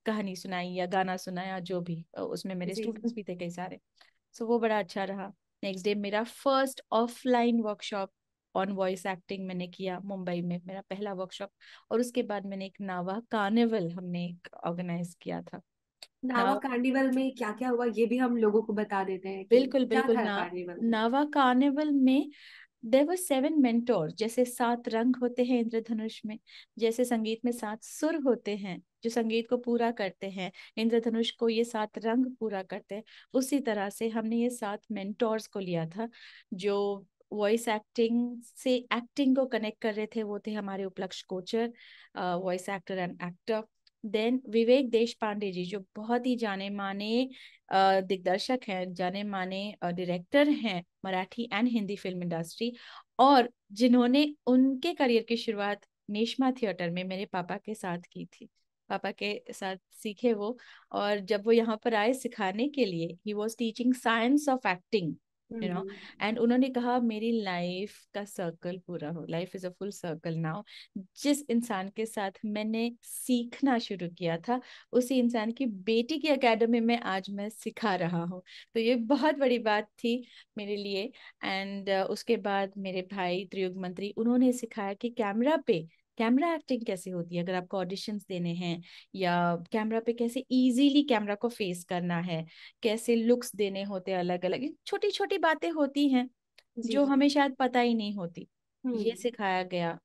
कहानी 0.07 0.35
सुनाई 0.37 0.69
या 0.69 0.87
गाना 0.87 1.17
सुनाया 1.17 1.59
जो 1.63 1.81
भी 1.81 2.05
उसमें 2.19 2.55
मेरे 2.55 2.75
स्टूडेंट्स 2.75 3.13
भी 3.15 3.23
थे 3.25 3.35
कई 3.37 3.51
सारे। 3.51 3.79
सो 4.35 4.47
वो 4.47 4.59
बड़ा 4.59 4.79
अच्छा 4.79 5.05
रहा। 5.05 5.33
नेक्स्ट 5.63 5.85
डे 5.85 5.95
मेरा 5.97 6.23
first 6.25 6.83
offline 6.93 7.61
workshop 7.61 8.11
on 8.55 8.73
voice 8.73 9.07
acting 9.07 9.47
मैंने 9.47 9.67
किया 9.69 9.99
मुंबई 10.05 10.41
में 10.43 10.61
मेरा 10.67 10.81
पहला 10.91 11.13
वर्कशॉप 11.13 11.51
और 11.91 12.01
उसके 12.01 12.23
बाद 12.23 12.47
मैंने 12.47 12.67
एक 12.67 12.81
नावा 12.81 13.21
कार्निवल 13.31 13.91
हमने 13.93 14.25
एक 14.27 14.49
ऑर्गेनाइज 14.65 15.15
किया 15.23 15.43
था। 15.43 15.61
नावा 16.25 16.55
कार्निवल 16.59 17.11
में 17.11 17.31
क्या 17.35 17.53
क्या 17.53 17.69
हुआ 17.69 17.87
ये 17.97 18.07
भी 18.07 18.17
हम 18.19 18.37
लोगों 18.37 18.63
को 18.63 18.73
बता 18.73 19.03
देते 19.05 19.29
हैं 19.29 19.45
बिल्कुल 19.51 19.85
बिल्कुल 19.87 20.17
ना, 20.19 20.37
नावा 20.83 21.25
कार्निवल 21.35 21.91
में 21.93 22.31
देर 22.85 23.05
वर 23.05 23.17
सेवन 23.17 23.61
मेंटोर 23.63 24.11
जैसे 24.13 24.45
सात 24.45 24.89
रंग 24.89 25.17
होते 25.17 25.45
हैं 25.45 25.59
इंद्रधनुष 25.61 26.21
में, 26.27 26.39
जैसे 26.79 27.05
संगीत 27.05 27.45
में 27.45 27.51
सात 27.53 27.83
सुर 27.83 28.17
होते 28.25 28.57
हैं, 28.57 28.79
जो 29.05 29.11
संगीत 29.11 29.49
को 29.51 29.57
पूरा 29.59 29.91
करते 29.93 30.31
हैं, 30.31 30.51
इंद्रधनुष 30.77 31.31
को 31.33 31.49
ये 31.49 31.65
सात 31.65 31.99
रंग 31.99 32.27
पूरा 32.41 32.63
करते 32.63 32.95
हैं। 32.95 33.05
उसी 33.35 33.61
तरह 33.61 33.89
से 33.91 34.09
हमने 34.09 34.37
ये 34.37 34.51
सात 34.51 34.83
मेंटोर्स 34.93 35.47
को 35.47 35.59
लिया 35.61 35.87
था, 35.87 36.09
जो 36.55 37.07
वॉइस 37.33 37.69
एक्टिंग 37.69 38.41
से 38.57 38.75
एक्टिंग 38.75 39.37
को 39.37 39.45
कनेक्ट 39.47 39.81
कर 39.83 39.95
रहे 39.95 40.07
थे, 40.17 40.23
वो 40.23 40.39
थे 40.39 40.53
हमारे 40.53 40.85
Upalaksh 40.85 41.23
Kochar 41.23 41.73
voice 42.17 42.69
actor 42.69 42.99
and 42.99 43.17
actor 43.23 43.63
then 44.05 44.41
Vivek 44.49 44.91
Desh 44.91 45.13
Pandey 45.21 45.51
ji, 45.53 45.65
जो 45.65 45.81
बहुत 45.97 46.27
ही 46.27 46.37
जाने 46.37 46.69
माने 46.71 47.29
दिग्दर्शक 48.03 48.61
हैं 48.69 48.93
जाने 48.95 49.23
माने 49.25 49.63
डायरेक्टर 49.85 50.49
हैं 50.49 50.83
Marathi 51.05 51.49
and 51.53 51.69
Hindi 51.69 51.97
film 51.97 52.23
industry 52.23 52.73
और 53.19 53.51
जिन्होंने 53.73 54.27
उनके 54.47 54.93
करियर 54.95 55.23
की 55.29 55.37
शुरुआत 55.37 55.87
नेशमा 56.11 56.51
थिएटर 56.53 56.91
में 56.91 57.03
मेरे 57.05 57.27
पापा 57.27 57.57
के 57.57 57.75
साथ 57.75 57.99
की 58.13 58.25
थी। 58.27 58.49
पापा 58.91 59.11
के 59.13 59.43
साथ 59.53 59.77
सीखे 59.93 60.33
वो 60.33 60.57
और 60.93 61.19
जब 61.21 61.45
वो 61.47 61.53
यहाँ 61.53 61.77
पर 61.85 61.95
आए 61.95 62.13
सिखाने 62.15 62.69
के 62.69 62.85
लिए 62.85 63.07
he 63.27 63.33
was 63.33 63.57
teaching 63.59 63.95
science 63.95 64.49
of 64.49 64.69
acting 64.69 65.15
you 65.63 65.73
know 65.75 65.87
and 66.21 66.39
उन्होंने 66.39 66.69
कहा 66.69 66.99
मेरी 67.01 67.31
लाइफ 67.43 67.95
का 68.15 68.25
सर्कल 68.25 68.79
पूरा 68.87 69.11
हो 69.11 69.27
life 69.31 69.57
is 69.57 69.67
a 69.67 69.71
full 69.71 69.91
circle 69.91 70.37
now 70.37 70.63
जिस 70.99 71.45
इंसान 71.51 71.89
के 71.89 72.07
साथ 72.07 72.31
मैंने 72.45 72.91
सीखना 73.03 73.79
शुरू 73.79 74.09
किया 74.09 74.37
था 74.39 74.61
उसी 74.93 75.19
इंसान 75.19 75.53
की 75.53 75.67
बेटी 75.67 76.19
की 76.19 76.29
एकेडमी 76.29 76.81
में 76.81 76.99
आज 76.99 77.31
मैं 77.31 77.49
सिखा 77.49 77.95
रहा 77.95 78.23
हूँ। 78.25 78.43
तो 78.75 78.81
ये 78.81 78.95
बहुत 78.95 79.35
बड़ी 79.35 79.59
बात 79.59 79.89
थी 79.99 80.17
मेरे 80.59 80.77
लिए। 80.77 81.11
एंड 81.45 81.91
uh, 81.91 82.05
उसके 82.11 82.37
बाद 82.37 82.73
मेरे 82.79 83.03
भाई 83.03 83.45
त्रियुग 83.51 83.77
मंत्री 83.77 84.11
उन्होंने 84.17 84.53
सिखाया 84.53 84.95
कि 84.95 85.11
कैमरा 85.11 85.57
पे 85.57 85.87
कैमरा 86.19 86.53
एक्टिंग 86.55 86.85
कैसे 86.87 87.11
होती 87.11 87.37
है? 87.37 87.43
अगर 87.43 87.55
आपको 87.55 87.79
ऑडिशन 87.79 88.19
देने 88.29 88.53
हैं 88.55 88.81
या 89.15 89.35
कैमरा 89.73 90.01
पे 90.01 90.13
कैसे 90.13 90.41
इजीली 90.51 91.03
कैमरा 91.05 91.35
को 91.35 91.49
फेस 91.49 91.85
करना 91.85 92.19
है 92.21 92.45
कैसे 92.83 93.17
लुक्स 93.17 93.55
देने 93.57 93.83
होते 93.85 94.13
हैं 94.13 94.19
अलग 94.19 94.45
अलग 94.45 94.69
छोटी 94.87 95.11
छोटी 95.11 95.39
बातें 95.39 95.71
होती 95.71 96.09
हैं 96.09 96.29
जो। 96.79 97.05
हमें 97.05 97.29
शायद 97.29 97.55
पता 97.55 97.81
ही 97.81 97.95
नहीं 97.95 98.15
होती। 98.15 98.49
ये। 98.85 99.15
सिखाया 99.17 99.63
गया। 99.65 99.99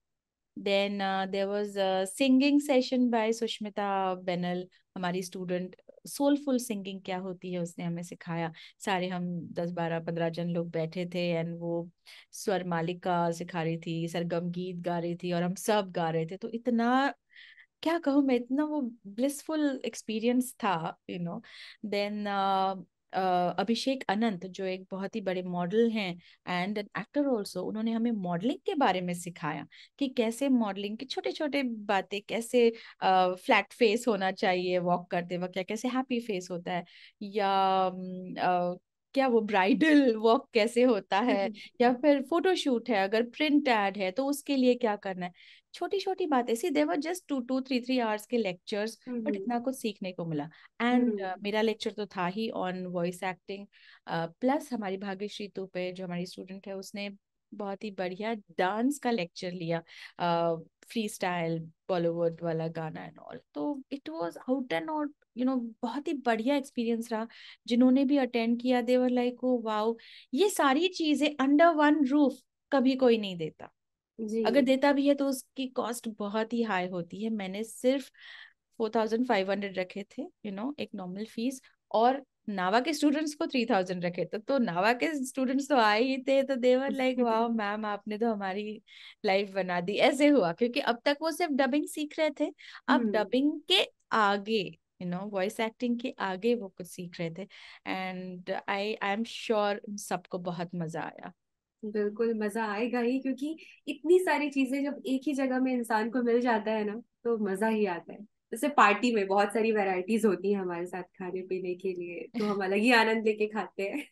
Then 0.58 1.00
there 1.32 1.46
was 1.46 1.78
singing 2.10 2.60
session 2.62 3.10
by 3.10 3.34
Sushmita 3.34 3.90
Benal 4.24 4.68
हमारी 4.96 5.22
स्टूडेंट 5.24 5.76
सोलफुल 6.06 6.58
सिंगिंग 6.60 7.02
क्या 7.02 7.18
होती 7.20 7.52
है 7.54 7.60
उसने 7.60 7.86
हमें 7.86 8.02
सिखाया? 8.04 8.52
सारे 8.80 9.08
हम 9.08 9.26
दस 9.54 9.72
बारह 9.72 10.00
पंद्रह 10.00 10.30
जन 10.30 10.50
लोग 10.50 10.70
बैठे 10.72 11.06
थे 11.14 11.28
एंड 11.32 11.56
वो 11.60 11.90
स्वर 12.34 12.64
मालिका 12.68 13.32
सिखा 13.32 13.64
रही 13.64 13.78
थी, 13.78 14.08
सरगम 14.08 14.50
गीत 14.52 14.78
गा 14.82 15.00
रही 15.00 15.16
थी 15.16 15.32
और 15.34 15.44
हम 15.44 15.56
सब 15.58 15.92
गा 15.92 16.10
रहे 16.10 16.26
थे। 16.26 16.38
तो 16.38 16.50
इतना, 16.50 17.14
क्या 17.84 17.98
कहूँ 18.00 18.24
मैं, 18.24 18.36
इतना 18.36 18.64
वो 18.66 18.82
ब्लिसफुल 19.08 19.82
एक्सपीरियंस 19.86 20.54
था 20.56 20.76
you 21.10 21.20
know 21.20 21.42
then 21.86 22.26
Abhishek 23.14 24.04
Anant 24.10 24.46
जो 24.46 24.66
एक 24.66 24.86
बहुत 24.92 25.16
ही 25.16 25.22
बड़े 25.22 25.44
मॉडल 25.44 25.90
हैं 25.90 26.10
एंड 26.48 26.78
एन 26.78 26.88
एक्टर 27.00 27.26
ऑल्सो 27.28 27.62
उन्होंने 27.64 27.92
हमें 27.92 28.12
मॉडलिंग 28.12 28.60
के 28.66 28.76
बारे 28.76 29.02
में 29.02 29.14
सिखाया 29.14 29.66
कि 30.00 30.08
कैसे 30.08 30.50
मॉडलिंग 30.50 30.98
की 30.98 31.06
छोटे 31.06 31.32
छोटे 31.32 31.64
बातें 31.64 32.22
कैसे 32.22 32.70
फ्लैट 33.04 33.74
फेस 33.74 34.06
होना 34.08 34.32
चाहिए 34.32 34.80
वॉक 34.80 35.10
करते 35.12 35.38
वक्त 35.38 35.58
या 35.58 35.64
कैसे 35.64 35.88
हैप्पी 35.88 36.20
फेस 36.20 36.48
होता 36.52 36.72
है 36.72 36.84
या 37.22 37.90
uh, 37.90 38.78
क्या 39.14 39.28
वो 39.28 39.42
ब्राइडल 39.42 40.16
वॉक 40.16 40.50
कैसे 40.54 40.84
होता 40.84 41.20
है 41.20 41.50
या 41.82 41.94
फिर 41.94 42.22
फोटोशूट 42.30 42.90
है 42.90 43.04
अगर 43.04 43.24
प्रिंट 43.24 43.68
एड 43.68 43.98
है 43.98 44.12
तो 44.12 44.26
उसके 44.26 44.56
लिए 44.56 44.76
क्या 44.76 44.96
करना 44.96 45.26
है। 45.26 45.32
छोटी 45.78 46.00
छोटी 46.00 46.26
बातें 46.28 46.54
सी 46.56 46.70
they were 46.72 46.96
just 47.02 47.28
two 47.28 47.40
to 47.50 47.60
three 47.62 47.80
three 47.82 48.00
hours 48.00 48.26
के 48.26 48.38
लेक्चर्स 48.38 48.98
बट 49.08 49.36
इतना 49.36 49.60
कुछ 49.60 49.76
सीखने 49.76 50.12
को 50.12 50.26
मिला। 50.26 50.50
एंड 50.82 51.22
uh, 51.22 51.34
मेरा 51.44 51.62
लेक्चर 51.62 51.92
तो 51.92 52.06
था 52.08 52.26
ही 52.28 52.50
ऑन 52.58 52.86
वॉइस 52.94 53.24
एक्टिंग 53.24 53.66
प्लस 54.10 54.70
हमारी 54.74 54.98
भाग्यश्री 54.98 55.48
तुपे 55.56 55.92
जो 55.92 56.06
हमारी 56.06 56.26
स्टूडेंट 56.26 56.68
है 56.68 56.76
उसने 56.76 57.10
बहुत 57.52 57.84
ही 57.84 57.90
बढ़िया 57.92 58.34
डांस 58.58 58.98
का 59.00 59.12
लेक्चर 59.12 59.52
लिया 59.52 59.82
फ्री 60.90 61.08
स्टाइल 61.10 61.60
बॉलीवुड 61.90 62.42
वाला 62.44 62.68
गाना 62.76 63.04
एंड 63.06 63.20
ऑल 63.20 63.40
तो 63.54 63.64
it 63.92 64.10
was 64.10 64.38
out 64.40 64.74
and 64.74 64.90
out 64.90 65.14
you 65.38 65.46
know 65.46 65.56
बहुत 65.84 66.08
ही 66.08 66.14
बढ़िया 66.26 66.56
एक्सपीरियंस 66.56 67.12
रहा। 67.12 67.28
जिन्होंने 67.68 68.04
भी 68.06 68.18
अटेंड 68.18 68.60
किया 68.62 68.82
देवर 68.82 69.10
लाइक 69.10 69.44
ओ 69.44 69.58
वाओ 69.64 69.96
ये 70.34 70.50
सारी 70.50 70.88
चीज़ें 70.90 71.30
अंडर 71.40 71.74
वन 71.76 72.06
रूफ 72.08 72.40
कभी 72.72 72.96
कोई 72.96 73.18
नहीं 73.18 73.38
देता। 73.38 73.72
अगर 74.46 74.62
देता 74.64 74.92
भी 74.94 75.08
है 75.08 75.14
तो 75.16 75.28
उसकी 75.28 75.68
कॉस्ट 75.76 76.08
बहुत 76.20 76.54
ही 76.54 76.62
हाई 76.64 76.88
होती 76.90 77.24
है। 77.24 77.30
मैंने 77.32 77.64
सिर्फ़ 77.64 78.10
फोर 78.80 78.92
थाउज़ेंड 78.96 79.28
फाइव 79.28 79.52
हंड्रेड 79.52 79.78
रखे 79.80 80.06
थे 80.12 80.24
यू 80.46 80.52
नो 80.52 80.74
एक 80.80 80.90
नॉर्मल 80.96 81.26
फ़ीस 81.26 81.62
और 81.92 82.22
नावा 82.50 82.80
के 82.80 82.94
स्टूडेंट्स 82.94 83.34
को 83.36 83.46
थ्री 83.48 83.66
थाउज़ेंड 83.66 84.06
रखे। 84.06 84.26
थे 84.26 84.38
तो 84.40 84.58
नावा 84.58 84.92
के 84.94 85.08
स्टूडेंट्स 85.26 85.68
तो 85.70 85.78
आए 85.78 86.02
ही 86.04 86.18
थे 86.28 86.42
तो 86.44 86.56
देवर 86.58 86.92
लाइक 86.92 87.20
वाह 87.20 87.48
मैम 87.50 87.86
आपने 87.86 88.18
तो 88.18 88.32
हमारी 88.34 88.82
लाइफ 89.26 89.52
बना 89.54 89.80
दी। 89.82 89.96
ऐसे 90.02 90.28
हुआ 90.30 90.52
क्योंकि 90.54 90.80
अब 90.82 91.00
तक 91.06 91.18
वो 91.22 91.32
सिर्फ़ 91.32 91.54
डबिंग 91.54 91.86
सीख 91.88 92.20
रहे 92.20 92.30
थे। 92.40 92.52
अब 92.90 93.10
डबिंग 93.12 93.52
हम्म। 93.52 93.60
के 93.70 93.84
आगे 94.14 94.62
यू 95.02 95.08
नो 95.08 95.20
वॉइस 95.32 95.60
एक्टिंग 95.60 96.00
के 96.00 96.14
आगे 96.22 96.54
वो 96.56 96.68
कुछ 96.70 96.88
सीख 96.88 97.20
रहे 97.20 97.30
थे। 97.34 97.48
And 97.88 98.52
I 98.70 98.94
I 98.96 99.14
am 99.14 99.24
sure 99.26 99.82
सबको 100.00 100.38
बहुत 100.42 100.76
मज़ा 100.76 101.02
आया। 101.02 101.32
बिल्कुल 101.84 102.34
मज़ा 102.40 102.66
आएगा 102.66 103.00
ही 103.00 103.20
क्योंकि 103.20 103.56
इतनी 103.88 104.18
सारी 104.20 104.50
चीज़ें 104.50 104.84
जब 104.84 105.02
एक 105.08 105.22
ही 105.28 105.34
जगह 105.34 105.60
में 105.60 105.72
इंसान 105.74 106.10
को 106.12 106.22
मिल 106.24 106.40
जाता 106.42 106.72
है 106.72 106.84
ना 106.84 106.96
तो 107.24 107.38
मज़ा 107.40 107.68
ही 107.68 107.86
आता 107.86 108.14
है। 108.14 108.20
जैसे 108.52 108.68
पार्टी 108.70 109.14
में 109.16 109.26
बहुत 109.28 109.54
सारी 109.54 109.72
वैरायटीज 109.72 110.26
होती 110.26 110.52
है 110.52 110.60
हमारे 110.60 110.86
साथ 110.86 111.04
खाने 111.20 111.42
पीने 111.42 111.74
के 111.76 111.94
लिए 111.94 112.28
तो 112.38 112.46
हम 112.46 112.64
अलग 112.64 112.78
ही 112.78 112.92
आनंद 112.94 113.26
लेके 113.26 113.48
खाते 113.48 113.84
हैं। 113.84 114.04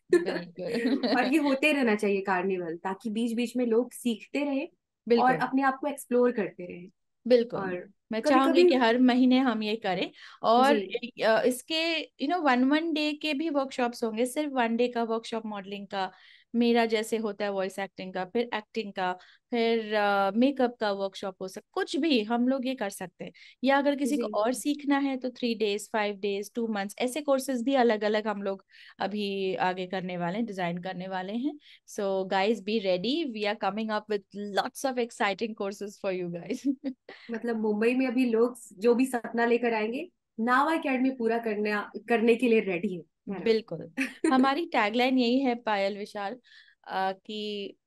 और 1.16 1.26
ये 1.26 1.38
होते 1.40 1.72
रहना 1.74 1.96
चाहिए 1.96 2.22
कार्निवल 2.22 2.76
ताकि 2.78 3.10
बीच 3.10 3.34
बीच 3.34 3.56
में 3.58 3.66
लोग 3.66 3.92
सीखते 3.94 4.44
रहे 4.46 4.68
और 5.08 5.36
अपने 5.38 5.62
आप 5.64 5.78
को 5.82 5.88
एक्सप्लोर 5.88 6.32
करते 6.32 6.66
रहे। 6.66 6.88
बिल्कुल। 7.26 7.60
और 7.62 7.88
मैं 8.12 8.22
चाहूँगी 8.22 8.64
कि 8.64 8.76
हर 8.76 8.98
महीने 9.02 9.38
हम 9.40 9.64
ये 9.64 9.76
करें 9.78 10.10
और 10.44 10.76
इसके 11.46 11.82
you 12.24 12.28
know 12.28 12.40
one 12.42 12.64
one 12.64 12.92
day 12.94 13.12
के 13.14 13.34
भी 13.34 13.50
वर्कशॉप्स 13.50 14.04
होंगे 14.04 14.26
सिर्फ़ 14.26 14.54
वन 14.54 14.76
डे 14.78 14.88
का 14.88 15.04
वर्कशॉप 15.04 15.46
मॉडलिंग 15.46 15.88
का 15.88 16.12
मेरा 16.56 16.86
जैसे 16.86 17.18
होता 17.18 17.46
है 17.46 17.52
वॉइस 17.52 17.78
एक्टिंग 17.80 18.14
का 18.14 18.24
फिर 18.26 18.50
एक्टिंग 18.56 18.92
का 18.94 19.12
फिर 19.52 19.80
मेकअप 20.36 20.72
uh, 20.72 20.80
का 20.80 20.92
वर्कशॉप 20.92 21.36
हो 21.42 21.48
सकता 21.48 21.70
कुछ 21.74 21.96
भी 21.98 22.22
हम 22.24 22.48
लोग 22.48 22.66
ये 22.68 22.76
कर 22.76 22.90
सकते 22.90 23.24
हैं। 23.26 23.32
या 23.64 23.78
अगर 23.78 23.96
किसी 23.96 24.18
को 24.18 24.28
और 24.36 24.54
सीखना 24.54 24.98
है 25.00 25.16
तो 25.18 25.30
three 25.30 25.54
days 25.56 25.88
five 25.94 26.16
days 26.18 26.50
two 26.56 26.68
months 26.68 26.96
ऐसे 27.00 27.22
कोर्सेज 27.22 27.62
भी 27.64 27.76
अलग 27.76 28.04
अलग 28.04 28.28
हम 28.28 28.42
लोग 28.42 28.64
अभी 29.00 29.56
आगे 29.64 29.88
करने 29.88 30.18
वाले 30.18 30.38
हैं 30.38 30.46
डिज़ाइन 30.46 30.78
करने 30.78 31.08
वाले 31.08 31.34
हैं। 31.34 31.58
So 31.88 32.24
guys 32.26 32.64
be 32.64 32.80
ready 32.80 33.24
we 33.24 33.44
are 33.46 33.56
coming 33.56 33.92
up 33.92 34.12
with 34.12 34.24
lots 34.36 34.86
of 34.86 35.00
exciting 35.00 35.56
courses 35.56 36.00
for 36.02 36.14
you 36.14 36.30
guys 36.30 36.68
मतलब 37.32 37.58
मुंबई 37.58 37.94
में 37.96 38.08
अभी 38.08 38.26
लोग 38.26 38.56
जो 38.80 38.94
भी 38.96 39.06
सपना 39.06 39.46
लेकर 39.46 39.74
आएँगे 39.74 40.08
नावा 40.38 40.74
अकेडमी 40.74 41.10
पूरा 41.10 41.38
करने 41.40 41.74
करने 42.10 42.36
के 42.36 42.48
लिए 42.48 42.60
रेडी 42.62 42.96
है। 42.96 43.02
बिल्कुल। 43.28 43.90
हमारी 44.26 44.66
टैगलाइन 44.68 45.18
यही 45.18 45.40
है 45.40 45.56
पायल 45.64 45.98
विशाल 45.98 46.40
कि 46.90 47.78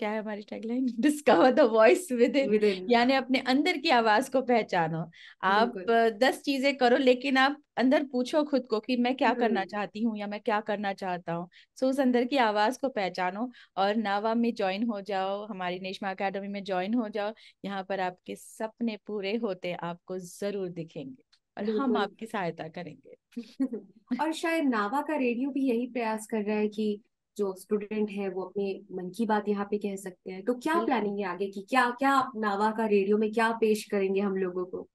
क्या 0.00 0.10
है 0.10 0.18
हमारी 0.18 0.42
tagline? 0.42 0.86
Discover 1.00 1.50
the 1.52 1.60
voice 1.70 2.10
within 2.36 2.86
यानी 2.90 3.12
अपने 3.14 3.38
अंदर 3.48 3.76
की 3.78 3.90
आवाज़ 3.90 4.30
को 4.30 4.40
पहचानो। 4.42 5.00
आप 5.44 5.78
दस 6.20 6.40
चीज़ें 6.42 6.76
करो 6.76 6.96
लेकिन 6.96 7.36
आप 7.36 7.56
अंदर 7.76 8.04
पूछो 8.12 8.42
खुद 8.44 8.66
को 8.70 8.80
कि 8.80 8.96
मैं 8.96 9.14
क्या 9.16 9.32
करना 9.34 9.60
हम्म। 9.60 9.68
चाहती 9.68 10.02
हूँ 10.02 10.16
या 10.18 10.26
मैं 10.26 10.40
क्या 10.40 10.60
करना 10.60 10.92
चाहता 10.94 11.32
हूँ। 11.32 11.48
सो 11.78 11.88
उस 11.88 12.00
अंदर 12.00 12.24
की 12.24 12.36
आवाज़ 12.38 12.78
को 12.80 12.88
पहचानो 12.90 13.50
और 13.76 13.96
नावा 13.96 14.34
में 14.34 14.52
ज्वाइन 14.54 14.82
हो 14.84 15.00
जाओ 15.02 15.44
हमारी 15.46 15.78
नेशमा 15.80 16.10
अकेडमी 16.10 16.48
में 16.48 16.62
ज्वाइन 16.64 16.94
हो 16.94 17.08
जाओ। 17.08 17.32
यहाँ 17.64 17.82
पर 17.84 18.00
आपके 18.00 18.36
सपने 18.36 18.96
पूरे 19.06 19.34
होते 19.36 19.72
आपको 19.74 20.18
ज़रूर 20.20 20.68
दिखेंगे। 20.70 21.27
और 21.58 21.70
हम 21.70 21.96
आपकी 21.96 22.26
सहायता 22.26 22.68
करेंगे। 22.68 23.16
और 24.20 24.32
शायद 24.32 24.64
नावा 24.64 25.00
का 25.02 25.16
रेडियो 25.16 25.50
भी 25.50 25.68
यही 25.68 25.86
प्रयास 25.86 26.26
कर 26.26 26.42
रहा 26.42 26.56
है 26.56 26.68
कि 26.68 27.00
जो 27.36 27.54
स्टूडेंट 27.54 28.10
है 28.10 28.28
वो 28.28 28.42
अपने 28.42 28.80
मन 28.92 29.10
की 29.10 29.26
बात 29.26 29.48
यहाँ 29.48 29.64
पे 29.64 29.78
कह 29.78 29.96
सकते 29.96 30.30
हैं। 30.30 30.42
तो 30.44 30.54
क्या 30.54 30.84
प्लानिंग 30.84 31.18
है 31.18 31.24
आगे 31.24 31.46
की? 31.46 31.60
क्या 31.60 31.90
क्या 31.90 32.10
आप 32.10 32.32
नावा 32.36 32.70
का 32.70 32.86
रेडियो 32.86 33.18
में 33.18 33.32
क्या 33.32 33.50
पेश 33.52 33.84
करेंगे 33.84 34.20
हम 34.20 34.36
लोगों 34.36 34.64
को? 34.64 34.88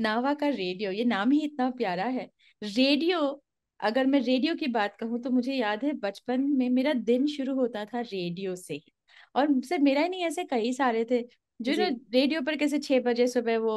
नावा 0.00 0.34
का 0.34 0.48
रेडियो 0.48 0.90
ये 0.90 1.04
नाम 1.04 1.30
ही 1.30 1.40
इतना 1.40 1.70
प्यारा 1.70 2.04
है। 2.04 2.30
रेडियो 2.62 3.20
अगर 3.80 4.06
मैं 4.06 4.20
रेडियो 4.20 4.54
की 4.54 4.66
बात 4.66 4.96
कहूँ 4.96 5.20
तो 5.22 5.30
मुझे 5.30 5.54
याद 5.54 5.84
है 5.84 5.92
बचपन 5.92 6.40
में 6.40 6.68
मेरा 6.70 6.92
दिन 6.92 7.26
शुरू 7.26 7.54
होता 7.54 7.84
था 7.84 8.00
रेडियो 8.00 8.56
से 8.56 8.74
ही। 8.74 8.92
और 9.34 9.60
सिर्फ़ 9.62 9.82
मेरा 9.82 10.02
ही 10.02 10.08
नहीं 10.08 10.24
ऐसे 10.24 10.44
कई 10.44 10.72
सारे 10.72 11.04
थे 11.04 11.20
जो 11.60 11.72
ना 11.74 11.86
रेडियो 12.14 12.40
पर 12.42 12.56
कैसे 12.56 12.78
छह 12.78 13.00
बजे 13.00 13.26
सुबह 13.28 13.58
वो 13.58 13.74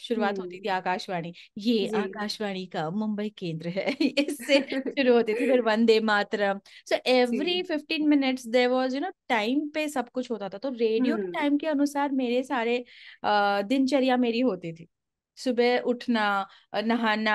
शुरुआत 0.00 0.38
होती 0.38 0.58
थी 0.58 0.68
हम्म। 0.68 0.76
आकाशवाणी 0.76 1.32
ये 1.58 1.86
आकाशवाणी 1.96 2.64
का 2.66 2.88
मुंबई 2.90 3.28
केंद्र 3.38 3.68
है। 3.68 3.86
इससे 4.00 4.58
शुरू 4.98 5.14
होती 5.14 5.34
थी 5.34 5.46
फिर 5.46 5.60
Vande 5.62 5.98
Mataram. 6.02 6.60
So 6.86 6.96
every 7.06 7.62
fifteen 7.62 8.08
minutes 8.08 8.46
there 8.48 8.68
was 8.68 8.94
you 8.94 9.00
know 9.00 9.10
time 9.28 9.68
पे 9.74 9.88
सब 9.88 10.08
कुछ 10.10 10.30
होता 10.30 10.48
था। 10.48 10.58
तो 10.58 10.70
रेडियो 10.70 11.16
के 11.16 11.26
टाइम 11.28 11.46
हम्म। 11.46 11.58
के 11.58 11.66
अनुसार 11.66 12.12
मेरे 12.12 12.42
सारे 12.42 12.84
दिनचर्या 13.24 14.16
मेरी 14.18 14.40
होती 14.40 14.72
थी। 14.72 14.88
सुबह 15.38 15.78
उठना 15.86 16.24
नहाना 16.84 17.34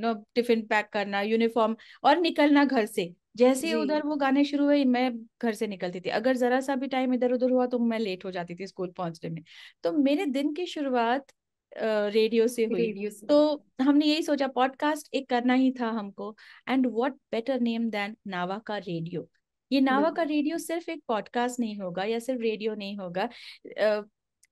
नो 0.00 0.12
टिफ़िन 0.34 0.66
पैक 0.66 0.88
करना 0.92 1.20
यूनिफॉर्म 1.22 1.76
और 2.04 2.18
निकलना 2.20 2.64
घर 2.64 2.86
से। 2.86 3.14
जैसे 3.36 3.72
उधर 3.74 4.02
वो 4.02 4.16
गाने 4.16 4.44
शुरू 4.44 4.64
हुए 4.64 4.84
मैं 4.86 5.10
घर 5.42 5.54
से 5.54 5.66
निकलती 5.66 6.00
थी। 6.00 6.10
अगर 6.10 6.36
जरा 6.36 6.60
सा 6.60 6.74
भी 6.76 6.86
टाइम 6.88 7.14
इधर 7.14 7.32
उधर 7.32 7.50
हुआ 7.50 7.66
तो 7.66 7.78
मैं 7.78 7.98
लेट 7.98 8.24
हो 8.24 8.30
जाती 8.30 8.54
थी 8.54 8.66
स्कूल 8.66 8.90
पहुँचने 8.96 9.30
में। 9.30 9.42
तो 9.84 9.92
मेरे 9.92 10.26
दिन 10.26 10.52
की 10.54 10.66
शुरुआत 10.66 11.32
रेडियो 11.72 12.46
से 12.48 12.64
हुई। 12.64 12.80
रेडियो 12.82 13.10
से। 13.10 13.26
तो 13.26 13.64
हमने 13.80 14.06
यही 14.06 14.22
सोचा 14.22 14.46
पॉडकास्ट 14.48 15.14
एक 15.14 15.28
करना 15.30 15.54
ही 15.54 15.70
था 15.80 15.88
हमको। 15.90 16.34
And 16.68 16.86
what 16.86 17.14
better 17.32 17.60
name 17.60 17.88
than 17.90 18.16
Nava 18.26 18.58
का 18.66 18.76
रेडियो? 18.78 19.28
ये 19.70 19.80
नावा 19.80 20.10
का 20.10 20.22
रेडियो 20.22 20.58
सिर्फ़ 20.58 20.90
एक 20.90 21.02
पॉडकास्ट 21.08 21.60
नहीं 21.60 21.78
होगा 21.78 22.04
या 22.04 22.18
सिर्फ़ 22.18 22.40
रेडियो 22.42 22.74
नहीं 22.74 22.96
होगा। 22.96 23.28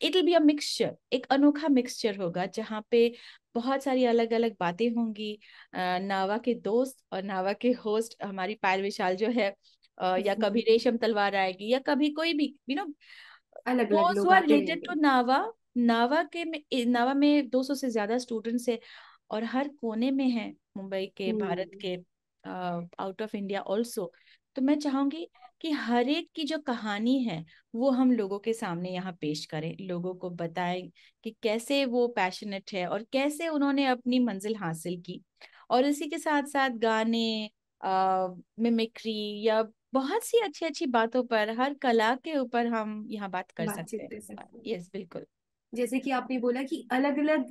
It 0.00 0.14
will 0.16 0.22
be 0.22 0.32
a 0.34 0.38
mixture 0.40 0.96
एक 1.12 1.26
अनोखा 1.30 1.68
मिक्सचर 1.68 2.16
होगा 2.16 2.46
जहाँ 2.46 2.84
पे 2.90 3.06
बहुत 3.54 3.84
सारी 3.84 4.04
अलग 4.04 4.32
अलग 4.32 4.56
बातें 4.60 4.88
होंगी। 4.90 5.38
नावा 5.74 6.38
के 6.38 6.54
दोस्त 6.54 6.96
और 7.12 7.22
नावा 7.22 7.52
के 7.52 7.72
होस्ट 7.84 8.22
हमारी 8.22 8.54
पायल 8.54 8.82
विशाल 8.82 9.16
जो 9.16 9.28
है 9.30 9.54
या 9.98 10.34
कभी 10.34 10.60
रेशम 10.68 10.96
तलवार 10.96 11.36
आएगी 11.36 11.72
या 11.72 11.78
कभी 11.78 12.10
कोई 12.10 12.32
भी 12.32 12.54
यू 12.70 12.76
नो 12.76 12.92
अलग 13.66 13.92
अलग 13.92 14.50
रिलेटेड 14.50 14.86
टू 14.86 14.94
नावा 15.00 15.44
नावा 15.76 16.22
के 16.22 16.44
में 16.44 16.60
नावा 16.86 17.14
में 17.14 17.50
200 17.50 17.74
से 17.74 17.90
ज़्यादा 17.90 18.18
स्टूडेंट्स 18.18 18.68
है 18.68 18.78
और 19.30 19.44
हर 19.44 19.68
कोने 19.80 20.10
में 20.10 20.28
है 20.28 20.52
मुंबई 20.76 21.06
के 21.16 21.32
भारत 21.32 21.70
हम्म। 21.72 21.78
के 21.80 21.96
आउट 23.02 23.22
ऑफ़ 23.22 23.36
इंडिया 23.36 23.60
ऑल्सो 23.60 24.12
तो 24.56 24.62
मैं 24.62 24.78
चाहूँगी 24.78 25.26
कि 25.64 25.70
हर 25.72 26.08
एक 26.08 26.28
की 26.34 26.44
जो 26.44 26.58
कहानी 26.58 27.18
है 27.24 27.44
वो 27.74 27.90
हम 27.90 28.12
लोगों 28.12 28.38
के 28.38 28.52
सामने 28.52 28.90
यहाँ 28.90 29.12
पेश 29.12 29.44
करें 29.46 29.74
लोगों 29.80 30.14
को 30.14 30.30
बताएँ 30.32 30.82
कि 31.24 31.30
कैसे 31.42 31.84
वो 31.86 32.06
पैशनेट 32.08 32.72
है 32.72 32.86
और 32.88 33.02
कैसे 33.12 33.48
उन्होंने 33.48 33.86
अपनी 33.86 34.18
मंजिल 34.18 34.56
हासिल 34.56 35.00
की। 35.00 35.20
और 35.70 35.84
इसी 35.84 36.08
के 36.08 36.18
साथ 36.18 36.46
साथ 36.46 36.70
गाने 36.78 37.50
मिमिक्री 37.80 39.42
या 39.42 39.62
बहुत 39.92 40.24
सी 40.24 40.38
अच्छी 40.38 40.66
अच्छी 40.66 40.86
बातों 40.86 41.22
पर 41.24 41.50
हर 41.60 41.74
कला 41.74 42.14
के 42.14 42.36
ऊपर 42.38 42.66
हम 42.66 43.04
यहाँ 43.10 43.30
बात 43.30 43.50
कर 43.50 43.66
बात 43.66 43.88
सकते 43.88 44.02
हैं। 44.02 44.36
यस 44.66 44.90
बिल्कुल। 44.92 45.26
जैसे 45.72 45.98
कि 45.98 46.10
आपने 46.10 46.38
बोला 46.38 46.62
कि 46.62 46.86
अलग 46.92 47.18
अलग 47.18 47.50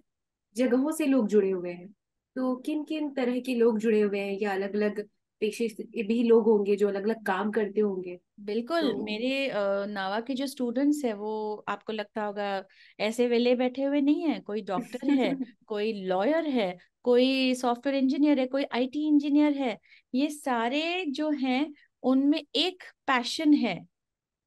जगहों 0.56 0.92
से 0.92 1.06
लोग 1.06 1.28
जुड़े 1.28 1.50
हुए 1.52 1.72
हैं 1.72 1.88
तो 2.36 2.56
किन 2.56 2.84
किन 2.84 3.10
तरह 3.14 3.40
के 3.40 3.56
लोग 3.56 3.80
जुड़े 3.80 4.02
हुए 4.02 4.20
हैं 4.20 4.38
या 4.42 4.54
अलग 4.54 4.76
अलग 4.76 5.08
पेशे 5.40 5.68
भी 6.04 6.24
लोग 6.24 6.44
होंगे 6.44 6.76
जो 6.76 6.88
अलग 6.88 7.04
अलग 7.04 7.26
काम 7.26 7.52
करते 7.52 7.82
होंगे। 7.82 8.20
बिल्कुल 8.40 8.92
तो... 8.92 9.04
मेरे 9.04 9.52
नावा 9.88 10.20
के 10.20 10.34
जो 10.34 10.48
स्टूडेंट्स 10.48 11.06
है 11.06 11.14
वो 11.14 11.66
आपको 11.68 11.94
लगता 11.94 12.24
होगा 12.24 12.66
ऐसे 13.00 13.28
वेले 13.28 13.56
बैठे 13.56 13.84
हुए 13.84 14.02
नहीं 14.02 14.24
है 14.30 14.40
कोई 14.40 14.62
डॉक्टर 14.62 15.10
है 15.10 15.36
कोई 15.68 15.94
लॉयर 15.94 16.48
है 16.48 16.78
कोई 17.04 17.56
सॉफ्टवेयर 17.56 18.04
इंजीनियर 18.04 18.40
है 18.40 18.46
कोई 18.48 18.64
आईटी 18.64 19.08
इंजीनियर 19.08 19.54
है। 19.54 19.78
ये 20.14 20.30
सारे 20.30 21.06
जो 21.08 21.30
हैं 21.30 21.74
उनमें 22.04 22.42
एक 22.56 22.84
पैशन 23.08 23.54
है। 23.54 23.88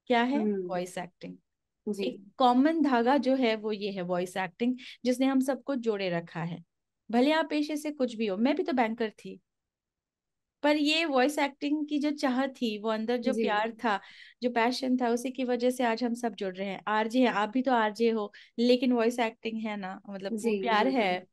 क्या 0.07 0.23
है? 0.23 0.39
Voice 0.45 0.99
hmm. 0.99 1.09
एक्टिंग 1.09 1.37
एक 2.01 2.25
कॉमन 2.37 2.83
धागा 2.83 3.17
जो 3.17 3.35
है 3.35 3.55
वो 3.57 3.73
ये 3.73 3.91
है 3.91 4.03
वॉइस 4.03 4.37
एक्टिंग 4.37 4.77
जिसने 5.05 5.27
हम 5.27 5.41
सबको 5.41 5.75
जोड़े 5.75 6.09
रखा 6.11 6.43
है। 6.43 6.65
भले 7.11 7.33
आप 7.33 7.47
पेशे 7.51 7.77
से 7.77 7.91
कुछ 7.91 8.15
भी 8.17 8.27
हो 8.27 8.37
मैं 8.37 8.55
भी 8.57 8.63
तो 8.63 8.73
बैंकर 8.73 9.11
थी। 9.11 9.41
पर 10.63 10.77
ये 10.77 11.05
वॉइस 11.07 11.39
एक्टिंग 11.39 11.87
की 11.89 11.99
जो 11.99 12.11
चाह 12.13 12.47
थी 12.53 12.77
वो 12.79 12.89
अंदर 12.91 13.17
जो 13.19 13.33
प्यार 13.35 13.71
था 13.85 13.99
जो 14.43 14.51
पैशन 14.51 14.97
था 14.97 15.09
उसी 15.11 15.31
की 15.31 15.45
वजह 15.45 15.71
से 15.71 15.85
आज 15.85 16.05
हम 16.05 16.15
सब 16.15 16.35
जुड़ 16.35 16.55
रहे 16.57 16.69
हैं। 16.69 16.81
आरजे 16.89 17.21
है 17.21 17.29
आप 17.35 17.49
भी 17.49 17.63
तो 17.63 17.73
आरजे 17.73 18.11
हो 18.11 18.33
लेकिन 18.59 18.93
वॉइस 18.93 19.19
एक्टिंग 19.21 19.61
है 19.63 19.77
ना 19.77 20.01
मतलब 20.11 20.37
वो 20.37 20.53
प्यार 20.55 20.89
है। 20.89 21.27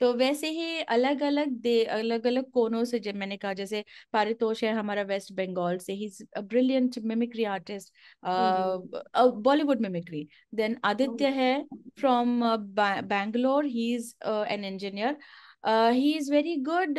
तो 0.00 0.12
वैसे 0.14 0.48
ही 0.50 0.80
अलग 0.82 1.22
अलग 1.22 1.48
दे 1.62 1.82
अलग 1.84 2.26
अलग 2.26 2.50
कोनों 2.50 2.84
से 2.84 2.98
जब 2.98 3.14
मैंने 3.14 3.36
कहा 3.36 3.52
जैसे 3.54 3.84
पारितोष 4.12 4.62
है 4.64 4.72
हमारा 4.72 5.02
वेस्ट 5.04 5.32
बंगाल 5.32 5.78
से 5.78 5.92
ही 5.92 6.08
brilliant 6.38 6.98
mimicry 7.04 7.44
artist 7.46 7.92
Bollywood 9.40 9.80
mimicry 9.80 10.26
then 10.54 10.76
Aditya 10.84 11.28
है 11.32 11.52
from 11.98 12.40
Bangalore 13.04 13.64
he 13.66 13.94
is 13.94 14.14
an 14.26 14.64
engineer 14.64 15.16
he 15.66 16.12
is 16.16 16.30
very 16.32 16.56
good 16.56 16.98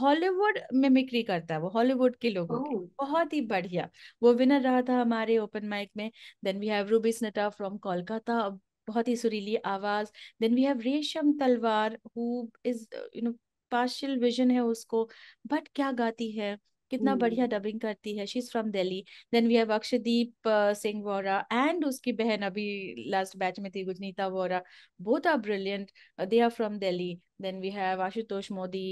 Hollywood 0.00 0.58
mimicry 0.74 1.22
करता 1.22 1.54
है 1.54 1.60
वो 1.60 1.68
हॉलीवुड 1.68 2.16
के 2.16 2.30
लोगों 2.30 2.58
oh. 2.58 2.64
के 2.68 2.76
बहुत 2.98 3.32
ही 3.32 3.40
बढ़िया। 3.40 3.88
वो 4.22 4.32
विनर 4.34 4.60
रहा 4.60 4.82
था 4.82 5.00
हमारे 5.00 5.38
ओपन 5.38 5.66
माइक 5.68 5.90
में। 5.96 6.10
Then 6.44 6.58
we 6.58 6.68
have 6.68 6.88
Ruby 6.88 7.12
Sneta 7.12 7.48
from 7.48 7.76
Kolkata 7.78 8.48
बहुत 8.88 9.08
ही 9.08 9.16
सुरीली 9.16 9.56
आवाज़। 9.56 10.10
Then 10.40 10.54
we 10.54 10.62
have 10.62 10.80
Resham 10.80 11.32
Talwar 11.38 11.98
who 12.16 12.48
is 12.64 12.86
you 13.16 13.22
know 13.22 13.34
partial 13.72 14.18
vision 14.18 14.50
है 14.50 14.60
उसको 14.60 15.08
बट 15.46 15.68
क्या 15.74 15.92
गाती 15.92 16.30
है? 16.30 16.56
कितना 16.90 17.14
बढ़िया 17.16 17.46
डबिंग. 17.48 17.80
करती 17.80 18.16
है। 18.16 18.26
She 18.26 18.38
is 18.38 18.50
from 18.50 18.70
Delhi 18.70 19.02
then 19.32 19.46
we 19.48 19.54
have 19.56 19.72
Akshdeep 19.74 20.48
Singh 20.76 21.02
Vora 21.04 21.38
and 21.52 21.84
उसकी 21.84 22.12
बहन 22.14 22.42
अभी 22.42 22.66
लास्ट 23.10 23.36
बैच 23.38 23.60
में 23.60 23.70
थी 23.72 23.84
Gujneeta 23.84 24.26
Vora 24.28 24.62
both 25.00 25.26
are 25.26 25.36
brilliant 25.38 25.90
they 26.28 26.40
are 26.40 26.50
from 26.50 26.78
Delhi 26.78 27.14
then 27.42 27.60
we 27.60 27.70
have 27.70 28.00
Ashutosh 28.02 28.50
Modi 28.52 28.82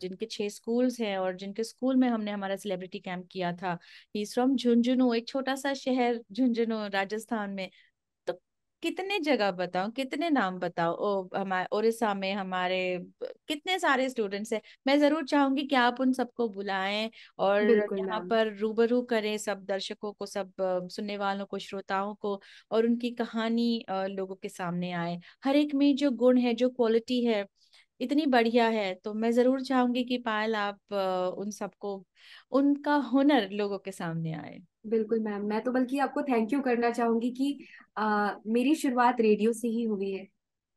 जिनके 0.00 0.26
छह 0.26 0.48
स्कूल्स 0.48 1.00
हैं 1.00 1.16
और 1.18 1.36
जिनके 1.36 1.64
स्कूल 1.64 1.96
में 1.96 2.08
हमने 2.08 2.30
हमारा 2.30 2.56
सेलिब्रिटी 2.56 2.98
कैंप 3.00 3.26
किया 3.32 3.52
था। 3.56 3.78
ही 4.14 4.22
इज़ 4.22 4.32
फ्रॉम 4.34 4.56
झुंझुनू 4.56 5.12
एक 5.14 5.28
छोटा 5.28 5.54
सा 5.56 5.72
शहर 5.74 6.20
झुंझुनू 6.32 6.86
राजस्थान 6.94 7.50
में। 7.50 7.68
कितने 8.82 9.18
जगह 9.20 9.50
बताओ 9.52 9.90
कितने 9.92 10.28
नाम 10.30 10.58
बताओ 10.58 10.94
ओ 10.98 11.28
हमारे 11.36 11.66
उड़ीसा 11.72 12.12
में 12.14 12.32
हमारे 12.34 12.78
कितने 13.48 13.78
सारे 13.78 14.08
स्टूडेंट्स 14.08 14.52
हैं। 14.52 14.60
मैं 14.86 14.98
ज़रूर 15.00 15.24
चाहूँगी 15.26 15.62
कि 15.66 15.76
आप 15.76 16.00
उन 16.00 16.12
सबको 16.12 16.48
बुलाएँ 16.50 17.10
और 17.40 17.70
यहाँ 17.92 18.20
पर 18.30 18.52
रूबरू 18.58 19.00
करें 19.10 19.36
सब 19.38 19.64
दर्शकों 19.66 20.12
को 20.12 20.26
सब 20.26 20.52
सुनने 20.90 21.16
वालों 21.18 21.46
को 21.46 21.58
श्रोताओं 21.60 22.14
को 22.16 22.40
और 22.70 22.86
उनकी 22.86 23.10
कहानी 23.14 23.84
लोगों 23.90 24.34
के 24.36 24.48
सामने 24.48 24.92
आए। 24.94 25.18
हर 25.44 25.56
एक 25.56 25.74
में 25.74 25.94
जो 25.96 26.10
गुण 26.12 26.38
है 26.38 26.54
जो 26.54 26.68
क्वालिटी 26.70 27.24
है 27.24 27.44
इतनी 28.02 28.26
बढ़िया 28.26 28.68
है 28.68 28.94
तो 28.94 29.14
मैं 29.14 29.30
ज़रूर 29.32 29.62
चाहूँगी 29.62 30.04
कि 30.04 30.18
पायल 30.18 30.54
आप 30.56 30.92
उन 31.38 31.50
सबको 31.50 32.04
उनका 32.52 32.94
हुनर 32.94 33.48
लोगों 33.50 33.78
के 33.78 33.92
सामने 33.92 34.32
आए। 34.32 34.58
बिल्कुल 34.86 35.20
मैम 35.20 35.44
मैं 35.46 35.60
तो 35.62 35.72
बल्कि 35.72 35.98
आपको 35.98 36.22
थैंक 36.22 36.52
यू 36.52 36.60
करना 36.60 36.90
चाहूँगी 36.90 37.30
कि 37.30 37.58
आ, 37.98 38.30
मेरी 38.46 38.74
शुरुआत 38.74 39.20
रेडियो 39.20 39.52
से 39.52 39.68
ही 39.68 39.82
हुई 39.82 40.10
है 40.10 40.26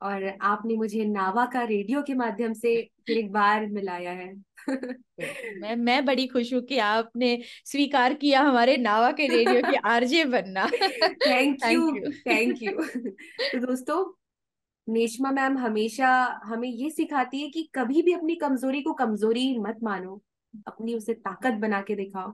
और 0.01 0.27
आपने 0.41 0.75
मुझे 0.75 1.05
नावा 1.05 1.45
का 1.45 1.63
रेडियो 1.63 2.01
के 2.01 2.13
माध्यम 2.13 2.53
से 2.53 2.81
फिर 3.07 3.17
एक 3.17 3.31
बार 3.31 3.65
मिलाया 3.67 4.11
है। 4.11 4.33
मैं 5.61 5.75
मैं 5.75 6.05
बड़ी 6.05 6.27
खुश 6.27 6.53
हूँ 6.53 6.61
कि 6.61 6.77
आपने 6.77 7.37
स्वीकार 7.65 8.13
किया 8.13 8.41
हमारे 8.41 8.77
नावा 8.77 9.11
के 9.11 9.27
रेडियो 9.27 9.61
के 9.61 9.75
आरजे 9.89 10.23
बनना। 10.25 10.65
Thank 11.27 11.65
you. 11.71 12.09
Thank 12.27 12.61
you. 12.63 12.71
तो 12.71 13.59
दोस्तों 13.59 14.03
नेशमा 14.87 15.31
मैम 15.31 15.57
हमेशा 15.57 16.07
हमें 16.43 16.67
ये 16.69 16.89
सिखाती 16.89 17.41
है 17.41 17.49
कि 17.49 17.63
कभी 17.75 18.01
भी 18.01 18.13
अपनी 18.13 18.35
कमज़ोरी 18.35 18.81
को 18.81 18.93
कमज़ोरी 18.93 19.57
मत 19.59 19.79
मानो, 19.83 20.21
अपनी 20.67 20.93
उसे 20.93 21.13
ताकत 21.13 21.53
बना 21.53 21.81
के 21.81 21.95
दिखाओ। 21.95 22.31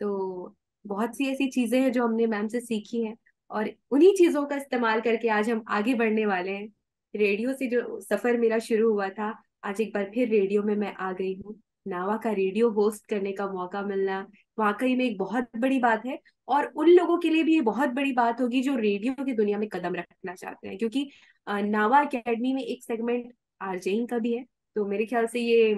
तो 0.00 0.54
बहुत 0.84 1.16
सी 1.16 1.30
ऐसी 1.30 1.48
चीज़ें 1.50 1.80
हैं 1.80 1.92
जो 1.92 2.04
हमने 2.04 2.26
मैम 2.26 2.48
से 2.48 2.60
सीखी 2.60 3.02
हैं 3.04 3.16
और 3.50 3.70
उन्हीं 3.90 4.12
चीज़ों 4.14 4.44
का 4.46 4.56
इस्तेमाल 4.56 5.00
करके 5.00 5.28
आज 5.28 5.50
हम 5.50 5.64
आगे 5.68 5.94
बढ़ने 5.94 6.26
वाले 6.26 6.50
हैं। 6.50 6.68
रेडियो 7.14 7.52
से 7.52 7.66
जो 7.66 8.00
सफ़र 8.00 8.36
मेरा 8.36 8.58
शुरू 8.58 8.92
हुआ 8.92 9.08
था, 9.08 9.34
आज 9.64 9.80
एक 9.80 9.92
बार 9.94 10.10
फिर 10.14 10.28
रेडियो 10.28 10.62
में 10.62 10.74
मैं 10.76 10.94
आ 10.94 11.12
गई 11.12 11.34
हूँ। 11.34 11.60
नावा 11.86 12.16
का 12.16 12.30
रेडियो 12.32 12.70
होस्ट 12.70 13.06
करने 13.06 13.32
का 13.32 13.46
मौका 13.46 13.82
मिलना 13.82 14.26
वाकई 14.58 14.96
में 14.96 15.04
एक 15.04 15.18
बहुत 15.18 15.48
बड़ी 15.56 15.78
बात 15.78 16.06
है 16.06 16.18
और 16.48 16.66
उन 16.76 16.88
लोगों 16.88 17.18
के 17.18 17.30
लिए 17.30 17.42
भी 17.42 17.54
ये 17.54 17.60
बहुत 17.60 17.88
बड़ी 17.88 18.12
बात 18.12 18.40
होगी 18.40 18.62
जो 18.62 18.76
रेडियो 18.76 19.24
की 19.24 19.32
दुनिया 19.32 19.58
में 19.58 19.68
कदम 19.68 19.94
रखना 19.94 20.34
चाहते 20.34 20.68
हैं 20.68 20.78
क्योंकि 20.78 21.10
नावा 21.46 22.00
अकेडमी 22.00 22.52
में 22.54 22.62
एक 22.62 22.84
सेगमेंट 22.84 23.32
आरजेइन 23.62 24.06
का 24.06 24.18
भी 24.18 24.32
है 24.32 24.44
तो 24.76 24.86
मेरे 24.86 25.06
ख्याल 25.06 25.26
से 25.26 25.40
ये 25.40 25.74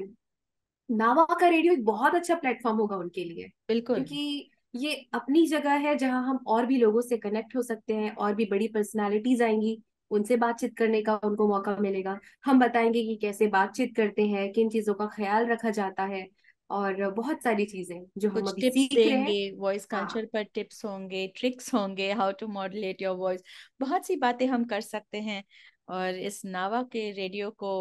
नावा 0.89 1.25
का 1.41 1.49
रेडियो 1.49 1.73
एक 1.73 1.85
बहुत 1.85 2.15
अच्छा 2.15 2.35
प्लेटफॉर्म 2.35 2.77
होगा 2.77 2.97
उनके 2.97 3.25
लिए। 3.25 3.51
बिल्कुल। 3.69 3.95
क्योंकि 3.95 4.51
ये 4.75 4.95
अपनी 5.15 5.47
जगह 5.47 5.73
है 5.79 5.97
जहाँ 5.97 6.23
हम 6.23 6.39
और 6.47 6.67
भी 6.67 6.77
लोगों 6.77 7.01
से 7.01 7.17
कनेक्ट 7.17 7.57
हो 7.57 7.63
सकते 7.63 7.95
हैं 7.95 8.15
और 8.15 8.35
भी 8.35 8.45
बड़ी 8.45 8.69
पर्सनालिटीज 8.69 9.43
आएँगी 9.43 9.83
उनसे 10.11 10.37
बातचीत 10.37 10.77
करने 10.77 11.03
का 11.03 11.15
उनको 11.25 11.49
मौका 11.49 11.77
मिलेगा। 11.81 12.19
हम 12.45 12.59
बताएँगे 12.61 13.03
कि 13.03 13.17
कैसे 13.17 13.47
बातचीत 13.47 13.97
करते 13.97 14.27
हैं 14.27 14.53
किन 14.53 14.69
चीज़ों 14.69 14.95
का 14.95 15.07
ख्याल 15.07 15.47
रखा 15.47 15.71
जाता 15.71 16.05
है 16.05 16.27
और 16.71 17.11
बहुत 17.11 17.43
सारी 17.43 17.65
चीज़ें 17.67 18.01
जो 18.19 18.29
हम 18.31 18.45
सीख 18.47 18.95
रहे 18.97 19.11
हैं। 19.11 19.35
वॉइस 19.59 19.87
कल्चर 19.87 20.21
हाँ. 20.21 20.27
पर 20.27 20.43
टिप्स 20.55 20.85
होंगे 20.85 21.27
ट्रिक्स 21.37 21.73
होंगे 21.75 22.13
how 22.13 22.33
to 22.33 22.47
modulate 22.49 23.03
your 23.03 23.17
voice. 23.17 23.43
बहुत 23.81 24.07
सी 24.07 24.17
बातें 24.17 24.47
हम 24.47 24.65
कर 24.65 24.81
सकते 24.81 25.21
हैं 25.21 25.43
और 25.89 26.15
इस 26.21 26.45
नावा 26.45 26.83
के 26.93 27.11
रेडियो 27.13 27.51
को 27.59 27.73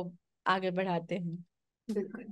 आगे 0.46 0.72
बढ़ाते 0.72 1.16
हैं। 1.18 1.38
बिल्कुल। 1.88 2.26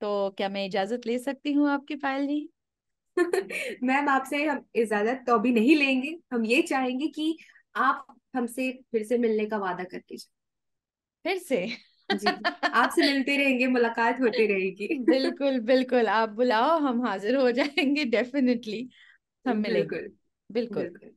तो 0.00 0.08
क्या 0.30 0.48
मैं 0.48 0.64
इजाज़त 0.66 1.06
ले 1.06 1.18
सकती 1.18 1.52
हूँ 1.52 1.68
आपकी 1.70 1.96
फ़ाइल 1.96 2.26
जी 2.26 2.48
मैम 3.82 4.08
आपसे 4.08 4.44
हम 4.46 4.64
इजाज़त 4.74 5.24
तो 5.26 5.34
अभी 5.34 5.52
नहीं 5.52 5.76
लेंगे। 5.76 6.16
हम 6.32 6.44
ये 6.46 6.60
चाहेंगे 6.62 7.08
कि 7.08 7.36
आप 7.78 8.06
हमसे 8.36 8.70
फिर 8.92 9.04
से 9.04 9.18
मिलने 9.18 9.46
का 9.46 9.58
वादा 9.58 9.84
करके 9.84 10.16
फिर 11.24 11.38
से? 11.40 11.66
जी 12.10 12.26
आपसे 12.74 13.02
मिलते 13.02 13.36
रहेंगे 13.36 13.66
मुलाकात 13.68 14.20
होती 14.20 14.46
रहेगी। 14.46 14.86
बिल्कुल 15.00 15.58
बिल्कुल। 15.62 16.06
आप 16.08 16.28
बुलाओ 16.30 16.78
हम 16.80 17.04
हाजिर 17.06 17.36
हो 17.36 17.50
जाएँगे 17.52 18.04
डेफिनेटली 18.06 18.88
हम 19.44 19.56
मिलेंगे। 19.58 20.00
बिल्कुल, 20.50 20.78
बिल्कुल। 20.80 21.10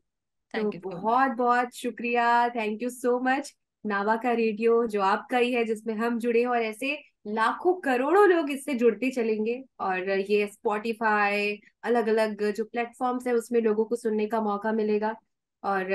तो 0.54 0.72
बहुत 0.84 1.32
बहुत 1.32 1.76
शुक्रिया। 1.76 2.28
Thank 2.50 2.82
you 2.84 2.90
so 2.90 3.20
much. 3.20 3.54
Nava 3.86 4.16
का 4.16 4.32
रेडियो 4.32 4.86
जो 4.88 5.02
आपका 5.02 5.38
ही 5.38 5.52
है 5.54 5.64
जिसमें 5.66 5.94
हम 5.96 6.20
जुड़े 6.20 6.40
हैं 6.40 6.48
और 6.48 6.62
ऐसे 6.62 6.98
लाखों 7.28 7.74
करोड़ों 7.82 8.28
लोग 8.30 8.50
इससे 8.52 8.74
जुड़ते 8.74 9.10
चलेंगे। 9.12 9.64
और 9.80 10.10
ये 10.10 10.48
स्पॉटिफाई 10.48 11.58
अलग 11.84 12.08
अलग 12.08 12.44
जो 12.52 12.64
प्लेटफॉर्म्स 12.66 13.28
है 13.28 13.34
उसमें 13.34 13.60
लोगों 13.62 13.86
को 13.86 13.96
सुनने 13.96 14.28
का 14.28 14.42
मौका 14.42 14.72
मिलेगा। 14.74 15.16
और 15.64 15.88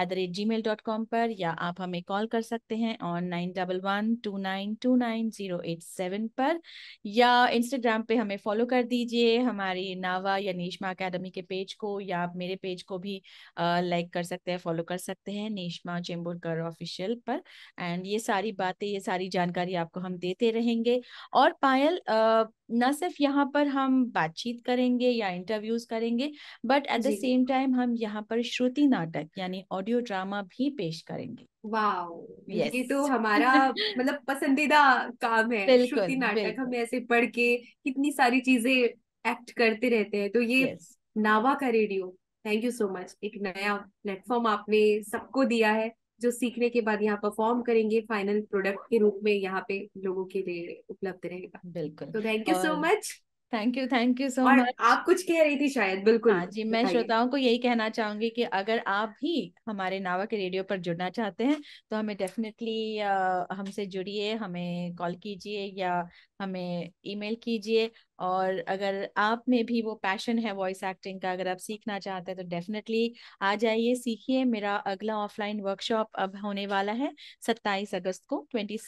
at 0.00 0.08
the 0.08 0.12
rate 0.12 0.30
gmail 0.44 0.62
dot 0.62 0.80
com 0.80 1.04
पर 1.04 1.30
या 1.38 1.50
आप 1.68 1.80
हमें 1.80 2.02
कॉल 2.02 2.26
कर 2.26 2.42
सकते 2.42 2.76
हैं 2.76 2.96
on 3.04 3.24
nine 3.26 3.52
double 3.56 3.80
one 3.80 4.14
two 4.24 4.36
nine 4.38 4.74
two 4.82 4.94
nine 4.96 5.30
zero 5.30 5.60
eight 5.62 5.82
seven 5.82 6.26
पर। 6.36 6.60
या 7.06 7.46
इंस्टाग्राम 7.50 8.02
पे 8.02 8.16
हमें 8.16 8.36
फॉलो 8.38 8.66
कर 8.66 8.82
दीजिए 8.84 9.38
हमारी 9.40 9.94
नावा 9.96 10.36
या 10.38 10.52
नेशमा 10.52 10.90
अकेडमी 10.90 11.30
के 11.30 11.42
पेज 11.42 11.74
को 11.74 11.98
या 12.00 12.18
आप 12.22 12.32
मेरे 12.36 12.56
पेज 12.56 12.82
को 12.82 12.98
भी 12.98 13.20
लाइक 13.58 14.06
uh, 14.06 14.12
कर 14.14 14.22
सकते 14.22 14.50
हैं 14.50 14.58
फॉलो 14.58 14.82
कर 14.82 14.96
सकते 14.98 15.32
हैं 15.32 15.48
नेशमा 15.50 16.00
चेम्बुरकर 16.02 16.60
ऑफिशियल 16.62 17.14
पर। 17.26 17.42
एंड 17.78 18.06
ये 18.06 18.18
सारी 18.18 18.52
बातें 18.52 18.86
ये 18.86 19.00
सारी 19.00 19.28
जानकारी 19.28 19.74
आपको 19.76 20.00
हम 20.00 20.16
देते 20.18 20.50
रहेंगे। 20.50 21.00
और 21.34 21.52
पायल 21.62 21.91
वेल 21.92 22.48
न 22.78 22.90
सिर्फ़ 22.92 23.14
यहाँ 23.20 23.44
पर 23.54 23.66
हम 23.68 24.04
बातचीत 24.12 24.62
करेंगे 24.66 25.08
या 25.08 25.28
इंटरव्यूज़ 25.30 25.86
करेंगे 25.90 26.30
but 26.66 26.86
at 26.86 27.00
the 27.00 27.10
same 27.14 27.44
time 27.46 27.74
हम 27.74 27.94
यहाँ 27.98 28.22
पर 28.30 28.42
श्रुति 28.44 28.86
नाटक 28.86 29.28
यानी 29.38 29.64
ऑडियो 29.72 30.00
ड्रामा 30.00 30.42
भी 30.42 30.70
पेश 30.78 31.00
करेंगे। 31.02 31.46
Wow 31.66 32.20
yes. 32.50 32.74
ये 32.74 32.82
तो 32.82 33.04
हमारा 33.06 33.52
मतलब 33.68 34.18
पसंदीदा 34.28 34.82
काम 35.20 35.52
है 35.52 35.86
श्रुति 35.86 36.16
नाटक। 36.16 36.56
हम 36.58 36.74
ऐसे 36.74 37.00
पढ़ 37.06 37.26
के 37.26 37.56
कितनी 37.56 38.12
सारी 38.12 38.40
चीज़ें 38.40 38.72
एक्ट 38.72 39.50
करते 39.50 39.88
रहते 39.88 40.16
हैं। 40.16 40.30
तो 40.30 40.40
ये 40.42 40.64
yes. 40.64 40.84
नावा 41.16 41.54
का 41.54 41.68
radio 41.68 42.14
thank 42.44 42.64
you 42.64 42.70
so 42.70 42.88
much 42.92 43.16
एक 43.24 43.32
नया 43.42 43.74
प्लेटफॉर्म 44.02 44.46
आपने 44.46 44.80
सबको 45.02 45.44
दिया 45.44 45.72
है। 45.72 45.90
जो 46.22 46.30
सीखने 46.30 46.68
के 46.70 46.80
बाद 46.80 47.02
यहाँ 47.02 47.18
परफॉर्म 47.22 47.62
करेंगे 47.62 48.00
फाइनल 48.08 48.40
प्रोडक्ट 48.50 48.88
के 48.90 48.98
रूप 48.98 49.20
में 49.24 49.32
यहाँ 49.32 49.64
पे 49.68 49.78
लोगों 49.98 50.24
के 50.26 50.42
लिए 50.42 50.80
उपलब्ध 50.90 51.26
रहेगा। 51.26 51.60
बिल्कुल। 51.72 52.08
तो 52.08 52.20
thank 52.20 52.48
you 52.48 52.54
so 52.56 52.76
much 52.80 53.12
thank 53.52 53.76
you 53.76 53.86
thank 53.86 54.20
you 54.20 54.28
so 54.30 54.42
much 54.44 54.74
आप 54.80 55.02
कुछ 55.06 55.22
कह 55.22 55.42
रही 55.42 55.56
थी 55.56 55.68
शायद 55.68 56.04
बिल्कुल। 56.04 56.32
हाँ 56.32 56.46
जी 56.46 56.64
मैं 56.64 56.84
श्रोताओं 56.86 57.28
को 57.28 57.36
यही 57.36 57.58
कहना 57.58 57.88
चाहूँगी 57.88 58.30
कि 58.30 58.42
अगर 58.60 58.78
आप 58.88 59.08
भी 59.20 59.52
हमारे 59.68 59.98
नावा 60.00 60.24
के 60.24 60.36
रेडियो 60.36 60.62
पर 60.62 60.78
जुड़ना 60.80 61.08
चाहते 61.10 61.44
हैं 61.44 61.60
तो 61.90 61.96
हमें 61.96 62.16
डेफिनेटली 62.16 62.98
हमसे 62.98 63.86
जुड़िए 63.86 64.32
हमें 64.34 64.94
कॉल 64.96 65.14
कीजिए 65.16 65.66
या 65.76 65.92
हमें 66.40 66.90
ईमेल 67.06 67.36
कीजिए। 67.42 67.90
और 68.18 68.58
अगर 68.68 69.08
आप 69.16 69.42
में 69.48 69.64
भी 69.66 69.82
वो 69.82 69.94
पैशन 69.94 70.38
है 70.38 70.52
वॉइस 70.52 70.82
एक्टिंग 70.84 71.20
का 71.20 71.32
अगर 71.32 71.48
आप 71.48 71.56
सीखना 71.58 71.98
चाहते 71.98 72.32
हैं 72.32 72.36
तो 72.38 72.48
डेफिनेटली 72.48 73.12
आ 73.42 73.54
जाइए 73.54 73.94
सीखिए। 73.94 74.44
मेरा 74.44 74.76
अगला 74.76 75.16
ऑफलाइन 75.18 75.60
वर्कशॉप 75.60 76.08
अब 76.16 76.36
होने 76.44 76.66
वाला 76.66 76.92
है 76.92 77.12
सत्ताईस 77.42 77.94
अगस्त 77.94 78.24
को 78.28 78.46
ट्वेंटी 78.50 78.78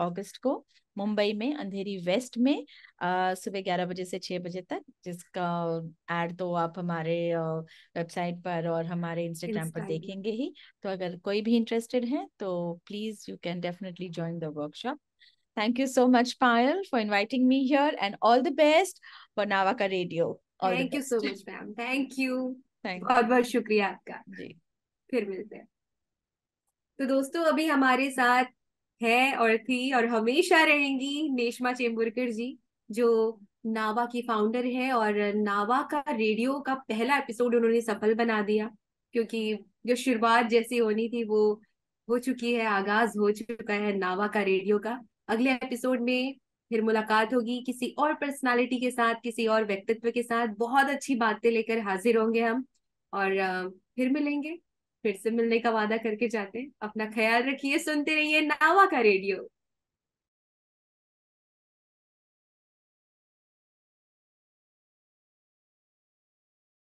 अगस्त 0.00 0.36
को 0.36 0.64
मुंबई 0.96 1.32
में 1.32 1.54
अंधेरी 1.54 1.96
वेस्ट 1.98 2.36
में 2.38 2.64
सुबह 3.02 3.60
ग्यारह 3.60 3.86
बजे 3.86 4.04
से 4.04 4.18
छह 4.18 4.38
बजे 4.38 4.60
तक 4.62 4.82
जिसका 5.04 5.46
एड 6.12 6.36
तो 6.38 6.52
आप 6.54 6.78
हमारे 6.78 7.16
वेबसाइट 7.36 8.36
पर 8.42 8.68
और 8.68 8.84
हमारे 8.86 9.24
इंस्टाग्राम 9.24 9.70
पर 9.70 9.84
देखेंगे 9.86 10.30
ही। 10.30 10.52
तो 10.82 10.88
अगर 10.88 11.16
कोई 11.18 11.40
भी 11.42 11.56
इंटरेस्टेड 11.56 12.04
है 12.04 12.26
तो 12.38 12.80
please 12.86 13.24
you 13.30 13.36
can 13.42 13.60
definitely 13.60 14.08
join 14.10 14.38
the 14.38 14.44
workshop 14.54 14.98
Thank 15.56 15.78
you 15.78 15.86
so 15.86 16.08
much, 16.08 16.38
Payal, 16.38 16.84
for 16.86 16.98
inviting 16.98 17.46
me 17.46 17.66
here, 17.66 17.92
and 18.00 18.16
all 18.20 18.42
the 18.42 18.50
best 18.52 19.00
for 19.34 19.46
Navaka 19.46 19.90
Radio. 19.90 20.38
All 20.60 20.70
Thank 20.70 20.94
you 20.94 21.02
so 21.02 21.16
much, 21.18 21.40
ma'am. 21.46 21.74
Thank 21.76 22.18
you. 22.18 22.56
Thank 22.84 23.04
बहुत 23.04 23.24
बहुत 23.24 23.44
शुक्रिया 23.46 23.86
आपका 23.88 24.22
जी 24.38 24.48
फिर 25.10 25.28
मिलते 25.28 25.56
हैं 25.56 25.66
तो 26.98 27.06
दोस्तों 27.06 27.44
अभी 27.52 27.66
हमारे 27.66 28.10
साथ 28.10 28.44
है 29.00 29.34
और 29.36 29.56
थी 29.68 29.78
और 29.96 30.06
हमेशा 30.06 30.62
रहेंगी 30.64 31.28
नेशमा 31.34 31.72
चेम्बुरकर 31.72 32.30
जी 32.32 32.48
जो 32.90 33.08
नावा 33.66 34.04
की 34.12 34.22
फाउंडर 34.28 34.66
है 34.74 34.90
और 34.92 35.18
नावा 35.36 35.80
का 35.90 36.00
रेडियो 36.10 36.58
का 36.66 36.74
पहला 36.88 37.16
एपिसोड 37.18 37.54
उन्होंने 37.56 37.80
सफल 37.80 38.14
बना 38.14 38.40
दिया 38.50 38.70
क्योंकि 39.14 39.42
जो 39.86 39.94
शुरुआत 39.96 40.46
जैसी 40.50 40.78
होनी 40.78 41.08
थी 41.08 41.24
वो 41.24 41.42
हो 42.08 42.18
चुकी 42.28 42.52
है 42.54 42.66
आगाज़ 42.66 43.18
हो 43.18 43.30
चुका 43.40 43.74
है 43.74 43.96
नावा 43.98 44.26
का 44.36 44.42
रेडियो 44.52 44.78
का 44.86 45.00
अगले 45.28 45.52
एपिसोड 45.52 46.00
में 46.00 46.36
फिर 46.68 46.82
मुलाकात 46.82 47.34
होगी। 47.34 47.62
किसी 47.66 47.94
और 47.98 48.14
पर्सनालिटी 48.14 48.80
के 48.80 48.90
साथ, 48.90 49.14
किसी 49.22 49.46
और 49.46 49.64
व्यक्तित्व 49.64 50.10
के 50.10 50.22
साथ 50.22 50.46
बहुत 50.46 50.86
अच्छी 50.86 51.14
बातें 51.14 51.50
लेकर 51.50 51.78
हाजिर 51.78 52.16
होंगे 52.16 52.40
हम। 52.40 52.64
और 53.14 53.34
फिर 53.96 54.10
मिलेंगे। 54.10 54.58
फिर 55.02 55.16
से 55.16 55.30
मिलने 55.30 55.58
का 55.58 55.70
वादा 55.70 55.96
करके 55.96 56.28
जाते 56.28 56.58
हैं। 56.58 56.70
अपना 56.82 57.06
ख्याल 57.06 57.42
रखिए, 57.42 57.78
सुनते 57.78 58.14
रहिए 58.14 58.40
नावा 58.40 58.86
का 58.86 59.00
रेडियो। 59.00 59.50